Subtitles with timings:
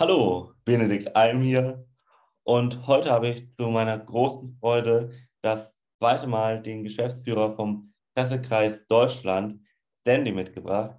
[0.00, 1.84] Hallo, Benedikt Alm hier.
[2.44, 5.10] Und heute habe ich zu meiner großen Freude
[5.42, 9.60] das zweite Mal den Geschäftsführer vom Pressekreis Deutschland,
[10.04, 10.96] Dandy, mitgebracht.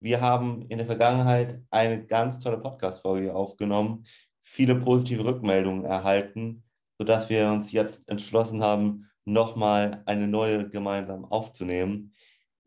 [0.00, 4.04] Wir haben in der Vergangenheit eine ganz tolle Podcast-Folge aufgenommen,
[4.42, 6.64] viele positive Rückmeldungen erhalten,
[6.98, 12.12] sodass wir uns jetzt entschlossen haben, nochmal eine neue gemeinsam aufzunehmen.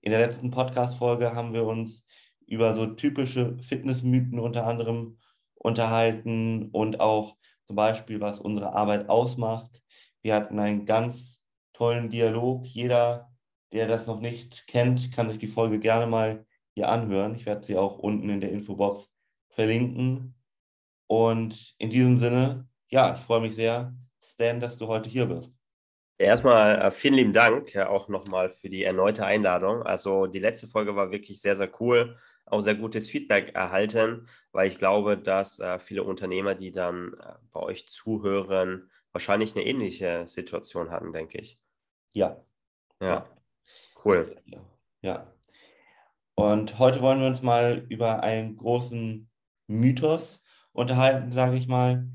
[0.02, 2.04] In der letzten Podcast-Folge haben wir uns
[2.48, 5.20] über so typische Fitnessmythen unter anderem
[5.60, 9.82] unterhalten und auch zum Beispiel, was unsere Arbeit ausmacht.
[10.22, 11.42] Wir hatten einen ganz
[11.74, 12.66] tollen Dialog.
[12.66, 13.32] Jeder,
[13.74, 17.36] der das noch nicht kennt, kann sich die Folge gerne mal hier anhören.
[17.36, 19.12] Ich werde sie auch unten in der Infobox
[19.50, 20.36] verlinken.
[21.08, 25.57] Und in diesem Sinne, ja, ich freue mich sehr, Stan, dass du heute hier bist.
[26.18, 29.84] Erstmal äh, vielen lieben Dank auch nochmal für die erneute Einladung.
[29.84, 34.68] Also die letzte Folge war wirklich sehr, sehr cool, auch sehr gutes Feedback erhalten, weil
[34.68, 40.28] ich glaube, dass äh, viele Unternehmer, die dann äh, bei euch zuhören, wahrscheinlich eine ähnliche
[40.28, 41.60] Situation hatten, denke ich.
[42.14, 42.42] Ja.
[43.00, 43.28] Ja,
[44.04, 44.36] cool.
[45.02, 45.32] Ja.
[46.34, 49.30] Und heute wollen wir uns mal über einen großen
[49.68, 52.08] Mythos unterhalten, sage ich mal.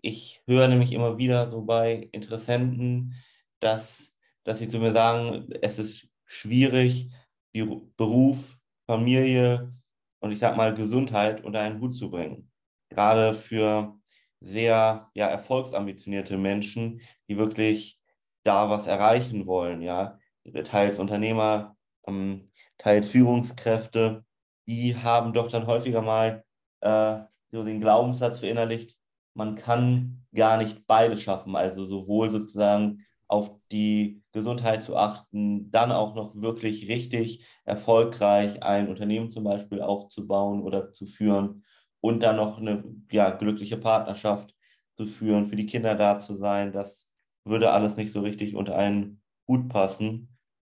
[0.00, 3.14] Ich höre nämlich immer wieder so bei Interessenten,
[3.62, 4.12] dass,
[4.44, 7.10] dass sie zu mir sagen, es ist schwierig,
[7.54, 7.64] die
[7.96, 9.72] Beruf, Familie
[10.20, 12.50] und ich sag mal Gesundheit unter einen Hut zu bringen.
[12.88, 13.94] Gerade für
[14.40, 18.00] sehr ja, erfolgsambitionierte Menschen, die wirklich
[18.44, 20.18] da was erreichen wollen, ja,
[20.64, 21.76] teils Unternehmer,
[22.08, 24.24] ähm, teils Führungskräfte,
[24.66, 26.44] die haben doch dann häufiger mal
[26.80, 27.20] äh,
[27.52, 28.96] so den Glaubenssatz verinnerlicht,
[29.34, 35.90] man kann gar nicht beides schaffen, also sowohl sozusagen auf die Gesundheit zu achten, dann
[35.90, 41.64] auch noch wirklich richtig erfolgreich ein Unternehmen zum Beispiel aufzubauen oder zu führen
[42.00, 44.54] und dann noch eine ja, glückliche Partnerschaft
[44.98, 46.72] zu führen, für die Kinder da zu sein.
[46.72, 47.08] Das
[47.44, 50.36] würde alles nicht so richtig unter einen Hut passen.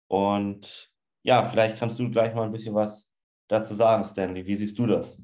[0.07, 0.93] Und
[1.23, 3.09] ja, vielleicht kannst du gleich mal ein bisschen was
[3.47, 4.45] dazu sagen, Stanley.
[4.45, 5.19] Wie siehst du das?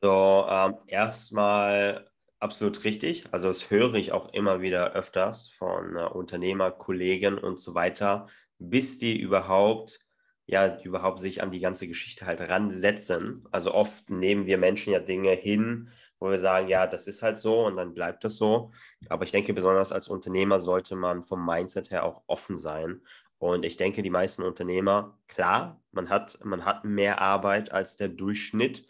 [0.00, 2.05] Also ähm, erstmal
[2.40, 3.24] absolut richtig.
[3.32, 8.26] Also das höre ich auch immer wieder öfters von äh, Unternehmer, Kollegen und so weiter,
[8.58, 10.00] bis die überhaupt
[10.46, 13.44] ja, überhaupt sich an die ganze Geschichte halt ransetzen.
[13.50, 15.88] Also oft nehmen wir Menschen ja Dinge hin,
[16.20, 18.70] wo wir sagen, ja, das ist halt so und dann bleibt das so.
[19.08, 23.02] Aber ich denke, besonders als Unternehmer sollte man vom Mindset her auch offen sein.
[23.38, 28.08] Und ich denke, die meisten Unternehmer, klar, man hat, man hat mehr Arbeit als der
[28.08, 28.86] Durchschnitt,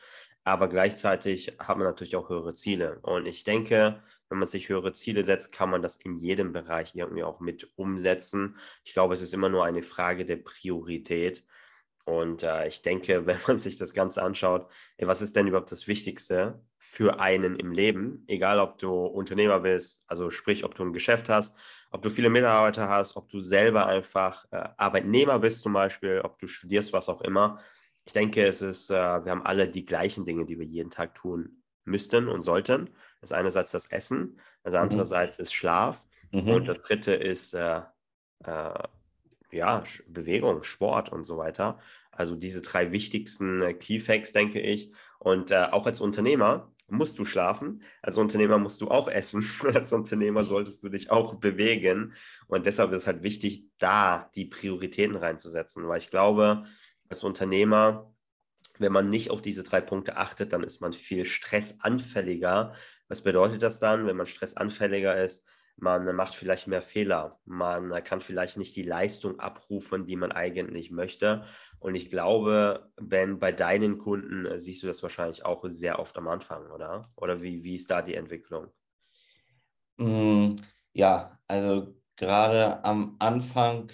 [0.47, 3.01] aber gleichzeitig hat man natürlich auch höhere Ziele.
[3.03, 6.95] Und ich denke, wenn man sich höhere Ziele setzt, kann man das in jedem Bereich
[6.95, 8.57] irgendwie auch mit umsetzen.
[8.85, 11.45] Ich glaube, es ist immer nur eine Frage der Priorität.
[12.05, 15.73] Und äh, ich denke, wenn man sich das Ganze anschaut, ey, was ist denn überhaupt
[15.73, 18.23] das Wichtigste für einen im Leben?
[18.29, 21.59] Egal, ob du Unternehmer bist, also sprich, ob du ein Geschäft hast,
[21.91, 26.39] ob du viele Mitarbeiter hast, ob du selber einfach äh, Arbeitnehmer bist zum Beispiel, ob
[26.39, 27.59] du studierst, was auch immer
[28.07, 31.15] ich denke, es ist, äh, wir haben alle die gleichen Dinge, die wir jeden Tag
[31.17, 32.91] tun müssten und sollten.
[33.21, 34.81] Das ist einerseits das Essen, das mhm.
[34.81, 36.49] andererseits ist Schlaf mhm.
[36.49, 37.83] und das dritte ist äh,
[38.45, 38.83] äh,
[39.51, 41.79] ja, Bewegung, Sport und so weiter.
[42.13, 44.93] Also diese drei wichtigsten äh, Key Facts, denke ich.
[45.19, 49.45] Und äh, auch als Unternehmer musst du schlafen, als Unternehmer musst du auch essen,
[49.75, 52.15] als Unternehmer solltest du dich auch bewegen.
[52.47, 56.65] Und deshalb ist es halt wichtig, da die Prioritäten reinzusetzen, weil ich glaube,
[57.09, 58.15] als Unternehmer,
[58.79, 62.75] wenn man nicht auf diese drei Punkte achtet, dann ist man viel stressanfälliger.
[63.09, 65.47] Was bedeutet das dann, wenn man stressanfälliger ist?
[65.79, 67.39] Man macht vielleicht mehr Fehler.
[67.45, 71.45] Man kann vielleicht nicht die Leistung abrufen, die man eigentlich möchte.
[71.79, 76.17] Und ich glaube, wenn bei deinen Kunden äh, siehst du das wahrscheinlich auch sehr oft
[76.17, 77.03] am Anfang, oder?
[77.17, 78.69] Oder wie, wie ist da die Entwicklung?
[79.99, 80.57] Mm,
[80.95, 83.93] ja, also gerade am Anfang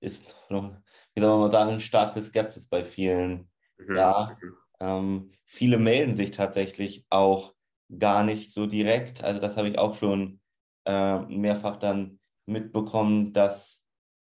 [0.00, 0.74] ist noch
[1.14, 3.94] wie soll man sagen, starke Skepsis bei vielen mhm.
[3.94, 4.36] da.
[4.40, 4.56] Mhm.
[4.80, 7.54] Ähm, viele melden sich tatsächlich auch
[7.98, 9.24] gar nicht so direkt.
[9.24, 10.40] Also das habe ich auch schon
[10.84, 13.84] äh, mehrfach dann mitbekommen, dass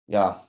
[0.08, 0.48] ja,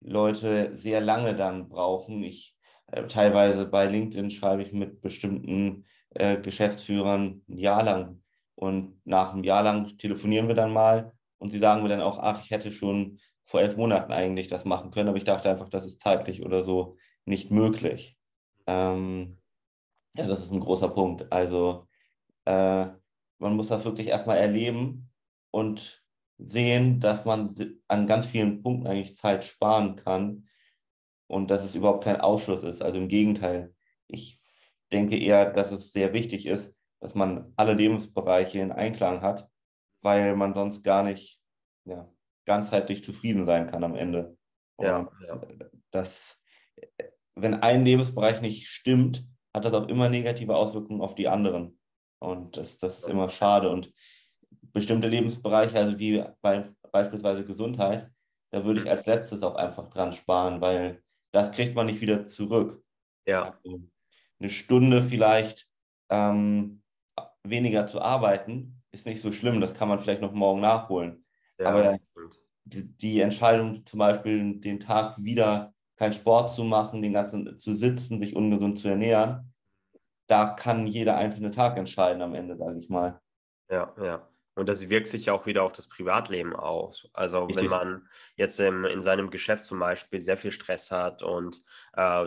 [0.00, 2.22] Leute sehr lange dann brauchen.
[2.22, 2.56] Ich
[2.88, 8.22] äh, teilweise bei LinkedIn schreibe ich mit bestimmten äh, Geschäftsführern ein Jahr lang
[8.54, 12.18] und nach einem Jahr lang telefonieren wir dann mal und sie sagen mir dann auch,
[12.18, 15.70] ach, ich hätte schon vor elf Monaten eigentlich das machen können, aber ich dachte einfach,
[15.70, 18.18] das ist zeitlich oder so nicht möglich.
[18.66, 19.38] Ähm,
[20.14, 21.32] ja, das ist ein großer Punkt.
[21.32, 21.88] Also
[22.44, 22.86] äh,
[23.38, 25.10] man muss das wirklich erstmal erleben
[25.50, 26.04] und
[26.36, 27.54] sehen, dass man
[27.88, 30.46] an ganz vielen Punkten eigentlich Zeit sparen kann
[31.26, 32.82] und dass es überhaupt kein Ausschluss ist.
[32.82, 33.74] Also im Gegenteil,
[34.08, 34.38] ich
[34.92, 39.48] denke eher, dass es sehr wichtig ist, dass man alle Lebensbereiche in Einklang hat,
[40.02, 41.40] weil man sonst gar nicht
[41.86, 42.10] ja,
[42.48, 44.36] ganzheitlich zufrieden sein kann am Ende.
[44.80, 45.40] Ja, ja.
[45.90, 46.42] Das,
[47.36, 49.24] wenn ein Lebensbereich nicht stimmt,
[49.54, 51.78] hat das auch immer negative Auswirkungen auf die anderen.
[52.20, 53.70] Und das, das ist immer schade.
[53.70, 53.92] Und
[54.72, 58.10] bestimmte Lebensbereiche, also wie bei, beispielsweise Gesundheit,
[58.50, 61.02] da würde ich als letztes auch einfach dran sparen, weil
[61.32, 62.82] das kriegt man nicht wieder zurück.
[63.26, 63.42] Ja.
[63.42, 63.82] Also
[64.40, 65.68] eine Stunde vielleicht
[66.10, 66.82] ähm,
[67.44, 69.60] weniger zu arbeiten, ist nicht so schlimm.
[69.60, 71.24] Das kann man vielleicht noch morgen nachholen.
[71.58, 71.98] Ja, Aber
[72.68, 78.20] die, Entscheidung, zum Beispiel den Tag wieder keinen Sport zu machen, den ganzen zu sitzen,
[78.20, 79.52] sich ungesund zu ernähren,
[80.28, 83.20] da kann jeder einzelne Tag entscheiden am Ende, sage ich mal.
[83.70, 84.28] Ja, ja.
[84.54, 87.08] Und das wirkt sich ja auch wieder auf das Privatleben aus.
[87.12, 87.64] Also Richtig.
[87.64, 91.62] wenn man jetzt im, in seinem Geschäft zum Beispiel sehr viel Stress hat und
[91.92, 92.26] äh,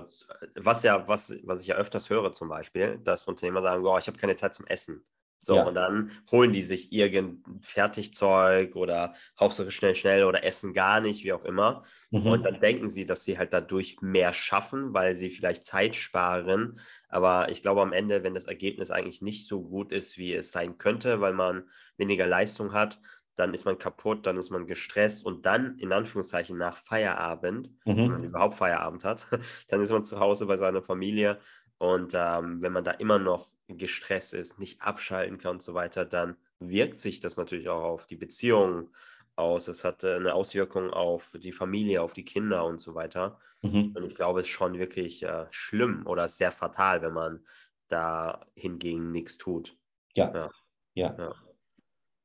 [0.56, 4.08] was ja, was, was ich ja öfters höre zum Beispiel, dass Unternehmer sagen, oh, ich
[4.08, 5.06] habe keine Zeit zum Essen.
[5.44, 5.64] So, ja.
[5.64, 11.24] und dann holen die sich irgendein Fertigzeug oder Hauptsache schnell, schnell oder essen gar nicht,
[11.24, 11.84] wie auch immer.
[12.12, 12.28] Mhm.
[12.28, 16.80] Und dann denken sie, dass sie halt dadurch mehr schaffen, weil sie vielleicht Zeit sparen.
[17.10, 20.52] Aber ich glaube am Ende, wenn das Ergebnis eigentlich nicht so gut ist, wie es
[20.52, 21.64] sein könnte, weil man
[21.98, 23.00] weniger Leistung hat,
[23.36, 27.98] dann ist man kaputt, dann ist man gestresst und dann in Anführungszeichen nach Feierabend, mhm.
[27.98, 29.24] wenn man überhaupt Feierabend hat,
[29.70, 31.40] dann ist man zu Hause bei seiner Familie
[31.80, 36.06] und ähm, wenn man da immer noch gestresst ist, nicht abschalten kann und so weiter,
[36.06, 38.90] dann wirkt sich das natürlich auch auf die Beziehung
[39.36, 39.68] aus.
[39.68, 43.40] Es hat äh, eine Auswirkung auf die Familie, auf die Kinder und so weiter.
[43.62, 43.94] Mhm.
[43.96, 47.46] Und ich glaube, es ist schon wirklich äh, schlimm oder sehr fatal, wenn man
[47.88, 49.78] da hingegen nichts tut.
[50.16, 50.32] Ja.
[50.34, 50.52] ja.
[50.94, 51.16] ja.
[51.18, 51.36] ja.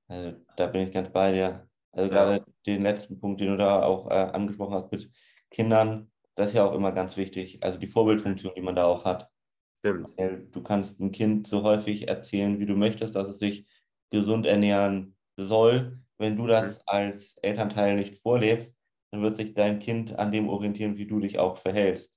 [0.09, 1.69] Also da bin ich ganz bei dir.
[1.93, 2.25] Also ja.
[2.25, 5.11] gerade den letzten Punkt, den du da auch äh, angesprochen hast mit
[5.51, 7.63] Kindern, das ist ja auch immer ganz wichtig.
[7.63, 9.31] Also die Vorbildfunktion, die man da auch hat.
[9.81, 10.11] Stimmt.
[10.53, 13.67] Du kannst ein Kind so häufig erzählen, wie du möchtest, dass es sich
[14.11, 15.99] gesund ernähren soll.
[16.19, 16.83] Wenn du das mhm.
[16.87, 18.75] als Elternteil nicht vorlebst,
[19.11, 22.17] dann wird sich dein Kind an dem orientieren, wie du dich auch verhältst.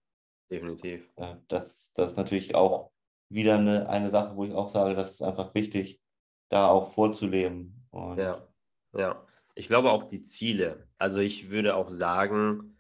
[0.52, 1.08] Definitiv.
[1.48, 2.92] Das, das ist natürlich auch
[3.30, 6.02] wieder eine, eine Sache, wo ich auch sage, das ist einfach wichtig,
[6.50, 7.86] da auch vorzuleben.
[7.92, 8.48] Und ja,
[8.94, 9.26] ja.
[9.56, 10.88] Ich glaube auch die Ziele.
[10.98, 12.78] Also ich würde auch sagen,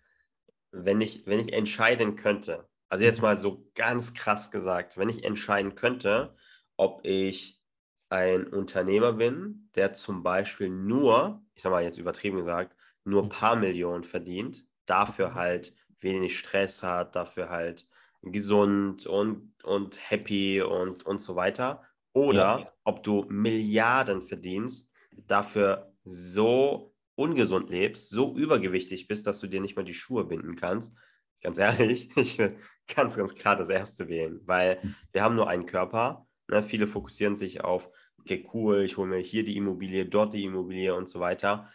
[0.71, 5.23] wenn ich, wenn ich entscheiden könnte, also jetzt mal so ganz krass gesagt, wenn ich
[5.23, 6.35] entscheiden könnte,
[6.75, 7.61] ob ich
[8.09, 13.25] ein Unternehmer bin, der zum Beispiel nur, ich sag mal jetzt übertrieben gesagt, nur ein
[13.25, 13.31] mhm.
[13.31, 15.35] paar Millionen verdient, dafür mhm.
[15.35, 17.87] halt wenig Stress hat, dafür halt
[18.23, 21.83] gesund und, und happy und, und so weiter.
[22.13, 22.73] Oder ja.
[22.83, 24.91] ob du Milliarden verdienst,
[25.27, 30.55] dafür so ungesund lebst, so übergewichtig bist, dass du dir nicht mal die Schuhe binden
[30.55, 30.95] kannst,
[31.41, 32.55] ganz ehrlich, ich würde
[32.93, 34.95] ganz, ganz klar das erste wählen, weil hm.
[35.11, 36.27] wir haben nur einen Körper.
[36.47, 36.63] Ne?
[36.63, 37.89] Viele fokussieren sich auf,
[38.19, 41.69] okay, cool, ich hole mir hier die Immobilie, dort die Immobilie und so weiter.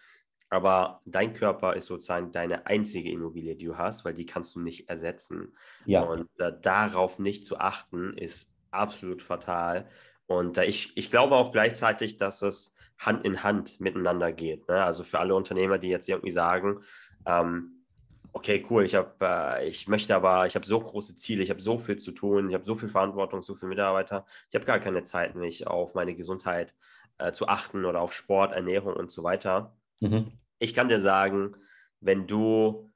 [0.50, 4.60] Aber dein Körper ist sozusagen deine einzige Immobilie, die du hast, weil die kannst du
[4.60, 5.56] nicht ersetzen.
[5.84, 6.02] Ja.
[6.02, 9.88] Und äh, darauf nicht zu achten, ist absolut fatal.
[10.26, 14.68] Und äh, ich, ich glaube auch gleichzeitig, dass es Hand in Hand miteinander geht.
[14.68, 14.84] Ne?
[14.84, 16.80] Also für alle Unternehmer, die jetzt irgendwie sagen,
[17.26, 17.73] ähm,
[18.34, 21.62] okay, cool, ich habe, äh, ich möchte aber, ich habe so große Ziele, ich habe
[21.62, 24.80] so viel zu tun, ich habe so viel Verantwortung, so viele Mitarbeiter, ich habe gar
[24.80, 26.74] keine Zeit, mich auf meine Gesundheit
[27.18, 29.76] äh, zu achten oder auf Sport, Ernährung und so weiter.
[30.00, 30.32] Mhm.
[30.58, 31.56] Ich kann dir sagen,
[32.00, 32.92] wenn du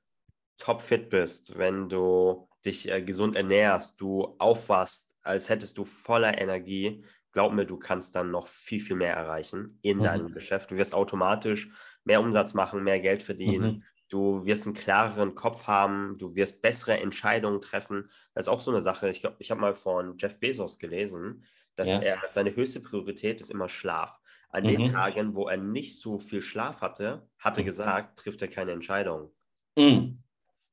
[0.58, 7.04] topfit bist, wenn du dich äh, gesund ernährst, du aufwachst, als hättest du voller Energie,
[7.32, 10.02] glaub mir, du kannst dann noch viel, viel mehr erreichen in mhm.
[10.02, 10.72] deinem Geschäft.
[10.72, 11.68] Du wirst automatisch
[12.02, 13.76] mehr Umsatz machen, mehr Geld verdienen.
[13.76, 13.82] Mhm.
[14.08, 18.10] Du wirst einen klareren Kopf haben, du wirst bessere Entscheidungen treffen.
[18.34, 19.10] Das ist auch so eine Sache.
[19.10, 21.44] Ich glaube, ich habe mal von Jeff Bezos gelesen,
[21.76, 22.00] dass ja.
[22.00, 24.18] er seine höchste Priorität ist immer Schlaf.
[24.50, 24.68] An mhm.
[24.68, 27.66] den Tagen, wo er nicht so viel Schlaf hatte, hatte mhm.
[27.66, 29.30] gesagt, trifft er keine Entscheidung.
[29.76, 30.22] Mhm.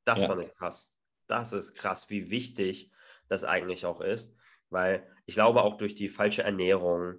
[0.06, 0.28] Das ja.
[0.28, 0.94] fand ich krass.
[1.28, 2.92] Das ist krass, wie wichtig
[3.28, 4.36] das eigentlich auch ist,
[4.70, 7.16] weil ich glaube auch durch die falsche Ernährung,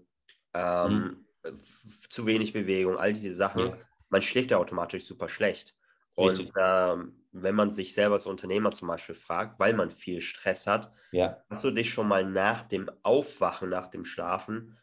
[0.54, 1.60] ähm, mhm.
[2.08, 3.74] zu wenig Bewegung, all diese Sachen,
[4.08, 5.74] man schläft ja automatisch super schlecht.
[6.16, 10.66] Und ähm, wenn man sich selber als Unternehmer zum Beispiel fragt, weil man viel Stress
[10.66, 11.42] hat, ja.
[11.50, 14.76] hast du dich schon mal nach dem Aufwachen, nach dem Schlafen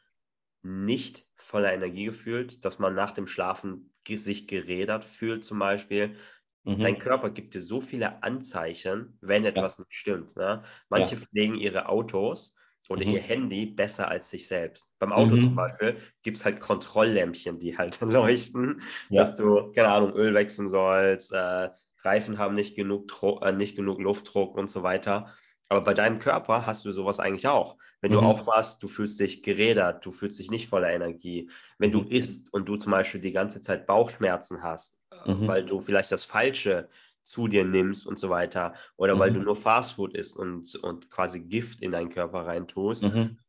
[0.62, 6.16] nicht voller Energie gefühlt, dass man nach dem Schlafen sich gerädert fühlt zum Beispiel.
[6.64, 6.80] Mhm.
[6.80, 9.84] Dein Körper gibt dir so viele Anzeichen, wenn etwas ja.
[9.84, 10.36] nicht stimmt.
[10.36, 10.64] Ne?
[10.90, 11.22] Manche ja.
[11.22, 12.54] pflegen ihre Autos
[12.94, 13.14] oder mhm.
[13.14, 14.92] ihr Handy besser als sich selbst.
[15.00, 15.42] Beim Auto mhm.
[15.42, 19.22] zum Beispiel gibt es halt Kontrolllämpchen, die halt leuchten, ja.
[19.22, 21.70] dass du, keine Ahnung, Öl wechseln sollst, äh,
[22.04, 25.34] Reifen haben nicht genug, Druck, äh, nicht genug Luftdruck und so weiter.
[25.70, 27.78] Aber bei deinem Körper hast du sowas eigentlich auch.
[28.02, 28.28] Wenn du mhm.
[28.28, 31.50] aufmachst, du fühlst dich gerädert, du fühlst dich nicht voller Energie.
[31.80, 31.94] Wenn mhm.
[31.94, 35.48] du isst und du zum Beispiel die ganze Zeit Bauchschmerzen hast, mhm.
[35.48, 36.90] weil du vielleicht das Falsche
[37.24, 39.46] zu dir nimmst und so weiter, oder weil du mhm.
[39.46, 43.40] nur Fastfood isst und, und quasi Gift in deinen Körper reintust, mhm.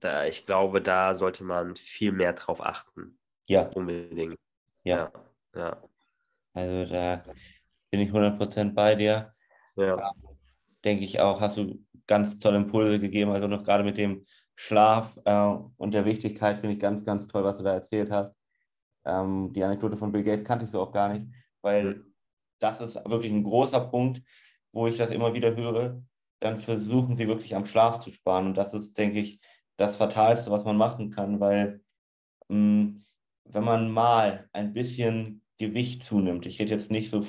[0.00, 3.18] da, ich glaube, da sollte man viel mehr drauf achten.
[3.46, 3.68] Ja.
[3.68, 4.38] Unbedingt.
[4.82, 5.12] Ja.
[5.54, 5.80] ja.
[6.54, 7.22] Also da
[7.90, 9.32] bin ich 100% bei dir.
[9.76, 10.10] Ja.
[10.84, 13.30] Denke ich auch, hast du ganz tolle Impulse gegeben.
[13.30, 17.44] Also noch gerade mit dem Schlaf äh, und der Wichtigkeit finde ich ganz, ganz toll,
[17.44, 18.34] was du da erzählt hast.
[19.04, 21.26] Ähm, die Anekdote von Bill Gates kannte ich so auch gar nicht,
[21.60, 22.02] weil
[22.58, 24.22] das ist wirklich ein großer Punkt,
[24.72, 26.02] wo ich das immer wieder höre.
[26.40, 28.46] Dann versuchen sie wirklich am Schlaf zu sparen.
[28.48, 29.40] Und das ist, denke ich,
[29.76, 31.80] das Fatalste, was man machen kann, weil
[32.48, 33.02] mh, hm,
[33.44, 37.24] wenn man mal ein bisschen Gewicht zunimmt, ich rede jetzt nicht so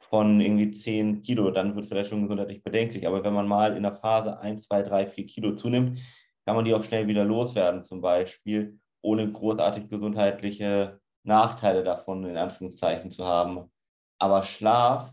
[0.00, 3.06] von irgendwie 10 Kilo, dann wird vielleicht schon gesundheitlich bedenklich.
[3.06, 5.98] Aber wenn man mal in der Phase 1, 2, 3, 4 Kilo zunimmt,
[6.46, 12.36] kann man die auch schnell wieder loswerden, zum Beispiel, ohne großartig gesundheitliche Nachteile davon in
[12.36, 13.70] Anführungszeichen zu haben.
[14.18, 15.12] Aber Schlaf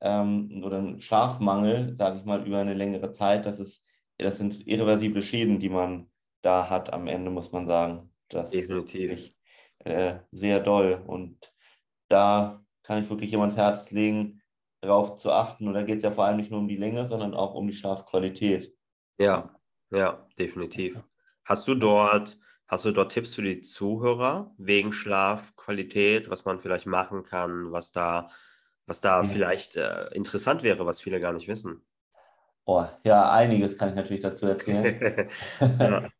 [0.00, 3.86] ähm, oder ein Schlafmangel, sage ich mal, über eine längere Zeit, das, ist,
[4.18, 6.10] das sind irreversible Schäden, die man
[6.42, 8.12] da hat am Ende, muss man sagen.
[8.28, 9.12] Das Definitiv.
[9.12, 9.36] ist
[9.84, 11.02] äh, sehr doll.
[11.06, 11.52] Und
[12.08, 14.42] da kann ich wirklich jemand Herz legen,
[14.80, 15.66] darauf zu achten.
[15.66, 17.66] Und da geht es ja vor allem nicht nur um die Länge, sondern auch um
[17.66, 18.74] die Schlafqualität.
[19.18, 19.54] Ja,
[19.90, 21.02] ja, definitiv.
[21.44, 26.86] Hast du dort, hast du dort Tipps für die Zuhörer wegen Schlafqualität, was man vielleicht
[26.86, 28.30] machen kann, was da,
[28.86, 29.28] was da ja.
[29.28, 31.82] vielleicht äh, interessant wäre, was viele gar nicht wissen?
[32.64, 35.28] Oh, ja, einiges kann ich natürlich dazu erzählen.
[35.80, 36.08] ja.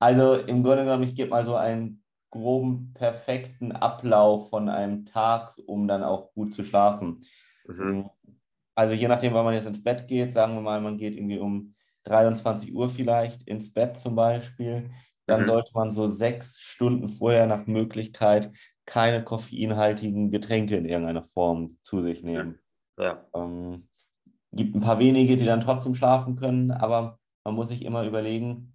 [0.00, 5.58] Also im Grunde genommen, ich gebe mal so einen groben, perfekten Ablauf von einem Tag,
[5.66, 7.24] um dann auch gut zu schlafen.
[7.66, 8.08] Mhm.
[8.74, 11.38] Also je nachdem, wann man jetzt ins Bett geht, sagen wir mal, man geht irgendwie
[11.38, 14.90] um 23 Uhr vielleicht ins Bett zum Beispiel,
[15.28, 15.46] dann mhm.
[15.46, 18.50] sollte man so sechs Stunden vorher nach Möglichkeit
[18.86, 22.58] keine koffeinhaltigen Getränke in irgendeiner Form zu sich nehmen.
[22.98, 23.24] Ja.
[23.34, 23.88] Ähm,
[24.52, 28.74] gibt ein paar wenige, die dann trotzdem schlafen können, aber man muss sich immer überlegen,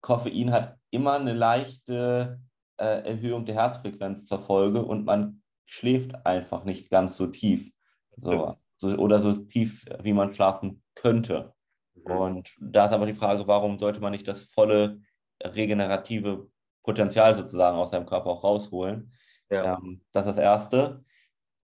[0.00, 2.40] Koffein hat immer eine leichte
[2.76, 7.72] äh, Erhöhung der Herzfrequenz zur Folge und man schläft einfach nicht ganz so tief.
[8.16, 11.52] So, so, oder so tief, wie man schlafen könnte.
[11.96, 12.12] Mhm.
[12.12, 15.00] Und da ist aber die Frage, warum sollte man nicht das volle
[15.42, 16.50] regenerative
[16.82, 19.12] Potenzial sozusagen aus seinem Körper auch rausholen?
[19.50, 19.76] Ja.
[19.76, 21.04] Ähm, das ist das Erste.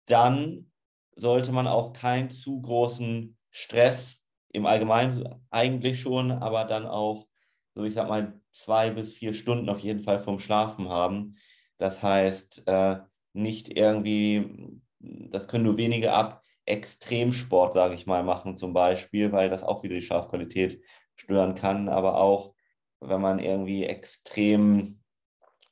[0.05, 0.71] Dann
[1.15, 7.27] sollte man auch keinen zu großen Stress im Allgemeinen eigentlich schon, aber dann auch,
[7.75, 11.37] so ich sag mal, zwei bis vier Stunden auf jeden Fall vom Schlafen haben.
[11.77, 12.97] Das heißt, äh,
[13.33, 19.49] nicht irgendwie, das können nur wenige ab, Extremsport, sage ich mal, machen zum Beispiel, weil
[19.49, 20.83] das auch wieder die Schlafqualität
[21.15, 21.89] stören kann.
[21.89, 22.53] Aber auch,
[23.01, 25.01] wenn man irgendwie extrem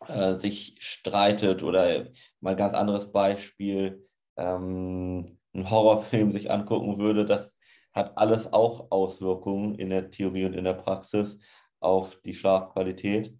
[0.07, 2.07] äh, sich streitet oder
[2.41, 4.07] mal ganz anderes Beispiel,
[4.37, 7.55] ähm, einen Horrorfilm sich angucken würde, das
[7.93, 11.39] hat alles auch Auswirkungen in der Theorie und in der Praxis
[11.79, 13.35] auf die Schlafqualität.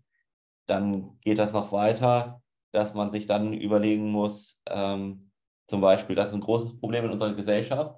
[0.67, 2.41] Dann geht das noch weiter,
[2.71, 5.29] dass man sich dann überlegen muss, ähm,
[5.67, 7.95] zum Beispiel, das ist ein großes Problem in unserer Gesellschaft.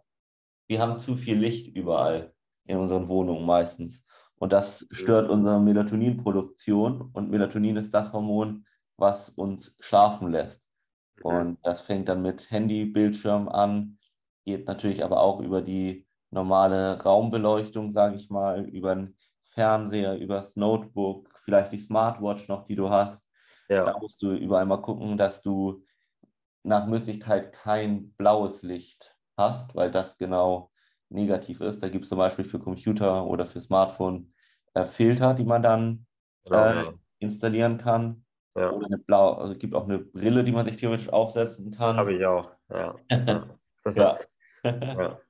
[0.67, 2.33] Wir haben zu viel Licht überall
[2.65, 4.03] in unseren Wohnungen meistens.
[4.41, 7.11] Und das stört unsere Melatoninproduktion.
[7.13, 8.65] Und Melatonin ist das Hormon,
[8.97, 10.67] was uns schlafen lässt.
[11.21, 13.99] Und das fängt dann mit Handybildschirm an,
[14.43, 20.55] geht natürlich aber auch über die normale Raumbeleuchtung, sage ich mal, über ein Fernseher, übers
[20.55, 23.23] Notebook, vielleicht die Smartwatch noch, die du hast.
[23.69, 23.85] Ja.
[23.85, 25.85] Da musst du überall mal gucken, dass du
[26.63, 30.70] nach Möglichkeit kein blaues Licht hast, weil das genau
[31.11, 31.83] negativ ist.
[31.83, 34.33] Da gibt es zum Beispiel für Computer oder für Smartphone
[34.73, 36.05] äh, Filter, die man dann
[36.45, 36.83] äh,
[37.19, 38.25] installieren kann.
[38.55, 38.71] Ja.
[38.71, 41.95] Oder eine blau, also es gibt auch eine Brille, die man sich theoretisch aufsetzen kann.
[41.95, 42.95] Habe ich auch, ja.
[43.95, 44.19] ja.
[44.63, 45.19] ja.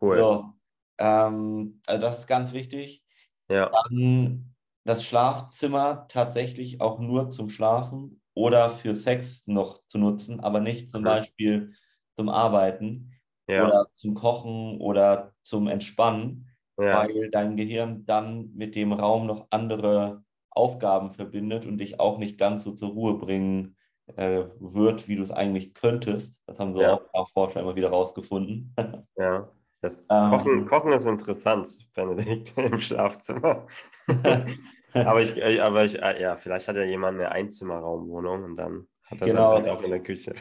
[0.00, 0.16] Cool.
[0.16, 0.52] So,
[0.98, 3.04] ähm, also das ist ganz wichtig.
[3.48, 3.68] Ja.
[3.68, 4.54] Dann
[4.84, 10.90] das Schlafzimmer tatsächlich auch nur zum Schlafen oder für Sex noch zu nutzen, aber nicht
[10.90, 11.06] zum mhm.
[11.06, 11.74] Beispiel
[12.14, 13.12] zum Arbeiten
[13.48, 13.66] ja.
[13.66, 17.00] oder zum Kochen oder zum Entspannen, ja.
[17.00, 22.38] weil dein Gehirn dann mit dem Raum noch andere Aufgaben verbindet und dich auch nicht
[22.38, 23.76] ganz so zur Ruhe bringen
[24.16, 26.42] äh, wird, wie du es eigentlich könntest.
[26.46, 27.00] Das haben so ja.
[27.12, 28.74] auch, Forscher immer wieder rausgefunden.
[29.16, 29.48] Ja.
[29.80, 33.68] Das Kochen, ähm, Kochen ist interessant, Benedikt, im Schlafzimmer.
[34.08, 38.88] aber ich, äh, aber ich, äh, ja, vielleicht hat ja jemand eine Einzimmerraumwohnung und dann
[39.04, 39.52] hat er genau.
[39.52, 40.34] auch in der Küche.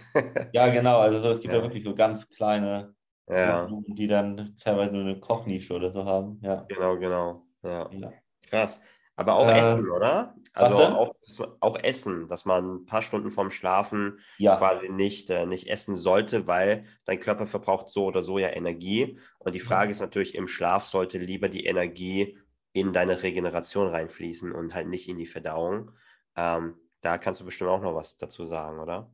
[0.54, 0.98] ja, genau.
[1.00, 1.60] Also so, es gibt ja.
[1.60, 2.96] ja wirklich so ganz kleine
[3.30, 3.70] ja.
[3.88, 6.40] die dann teilweise nur eine Kochnische oder so haben.
[6.42, 6.66] Ja.
[6.70, 7.46] Genau, genau.
[7.64, 7.90] Ja.
[7.92, 8.14] ja.
[8.50, 8.82] Krass.
[9.16, 10.36] Aber auch Äh, Essen, oder?
[10.54, 11.16] Also auch,
[11.60, 15.96] auch Essen, dass man ein paar Stunden vorm Schlafen Ja, quasi nicht, äh, nicht essen
[15.96, 19.20] sollte, weil dein Körper verbraucht so oder so ja Energie.
[19.40, 22.40] Und die Frage ist natürlich, im Schlaf sollte lieber die Energie
[22.74, 25.92] in deine Regeneration reinfließen und halt nicht in die Verdauung.
[26.36, 29.12] Ähm, da kannst du bestimmt auch noch was dazu sagen, oder?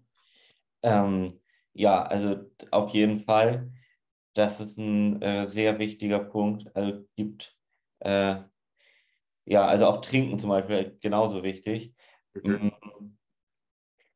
[0.84, 1.40] ähm,
[1.74, 3.72] ja, also auf jeden Fall.
[4.34, 6.76] Das ist ein äh, sehr wichtiger Punkt.
[6.76, 7.58] Also gibt,
[8.00, 8.44] äh,
[9.46, 11.96] ja, also auch Trinken zum Beispiel genauso wichtig.
[12.36, 12.58] Mhm.
[12.62, 12.70] Mm,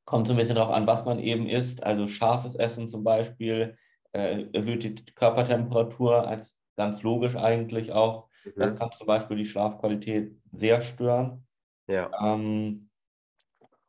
[0.06, 1.84] Kommt so ein bisschen darauf an, was man eben isst.
[1.84, 3.78] Also scharfes Essen zum Beispiel
[4.14, 8.30] äh, erhöht die Körpertemperatur, als ganz logisch eigentlich auch.
[8.58, 8.76] Das Mhm.
[8.76, 11.46] kann zum Beispiel die Schlafqualität sehr stören.
[11.88, 12.18] Ja.
[12.22, 12.90] Ähm,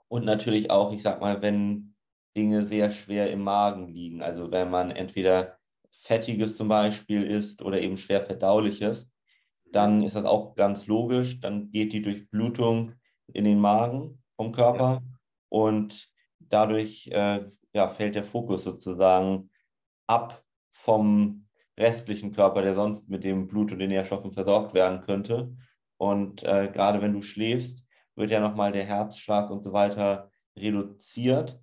[0.09, 1.95] und natürlich auch, ich sag mal, wenn
[2.37, 5.58] Dinge sehr schwer im Magen liegen, also wenn man entweder
[5.99, 9.11] Fettiges zum Beispiel isst oder eben schwer Verdauliches,
[9.73, 11.41] dann ist das auch ganz logisch.
[11.41, 12.93] Dann geht die Durchblutung
[13.33, 15.03] in den Magen vom Körper
[15.49, 19.51] und dadurch äh, ja, fällt der Fokus sozusagen
[20.07, 25.55] ab vom restlichen Körper, der sonst mit dem Blut und den Nährstoffen versorgt werden könnte.
[25.97, 31.61] Und äh, gerade wenn du schläfst, wird ja nochmal der Herzschlag und so weiter reduziert.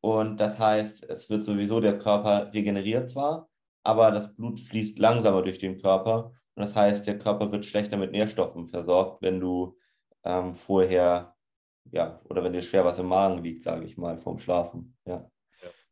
[0.00, 3.47] Und das heißt, es wird sowieso der Körper regeneriert zwar,
[3.88, 6.34] aber das Blut fließt langsamer durch den Körper.
[6.54, 9.78] Und das heißt, der Körper wird schlechter mit Nährstoffen versorgt, wenn du
[10.24, 11.34] ähm, vorher,
[11.90, 14.94] ja, oder wenn dir schwer was im Magen liegt, sage ich mal, vom Schlafen.
[15.06, 15.30] Ja.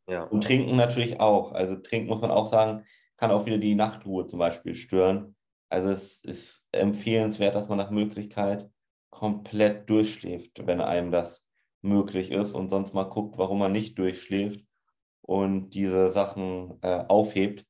[0.07, 0.25] Ja.
[0.25, 1.53] Und trinken natürlich auch.
[1.53, 2.85] Also trinken muss man auch sagen,
[3.17, 5.35] kann auch wieder die Nachtruhe zum Beispiel stören.
[5.71, 8.69] Also es ist empfehlenswert, dass man nach Möglichkeit
[9.09, 11.47] komplett durchschläft, wenn einem das
[11.81, 14.67] möglich ist und sonst mal guckt, warum man nicht durchschläft
[15.23, 17.65] und diese Sachen äh, aufhebt,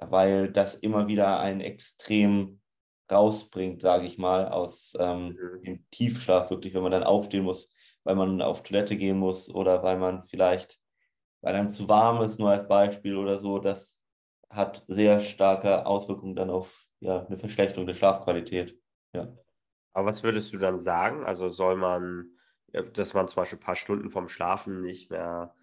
[0.00, 2.60] weil das immer wieder einen extrem
[3.10, 5.62] rausbringt, sage ich mal, aus ähm, Mhm.
[5.64, 7.70] dem Tiefschlaf wirklich, wenn man dann aufstehen muss,
[8.04, 10.78] weil man auf Toilette gehen muss oder weil man vielleicht,
[11.40, 14.00] weil einem zu warm ist, nur als Beispiel oder so, das
[14.50, 18.78] hat sehr starke Auswirkungen dann auf ja, eine Verschlechterung der Schlafqualität.
[19.14, 19.36] Ja.
[19.92, 21.24] Aber was würdest du dann sagen?
[21.24, 22.38] Also soll man,
[22.72, 25.54] ja, dass man zum Beispiel ein paar Stunden vorm Schlafen nicht mehr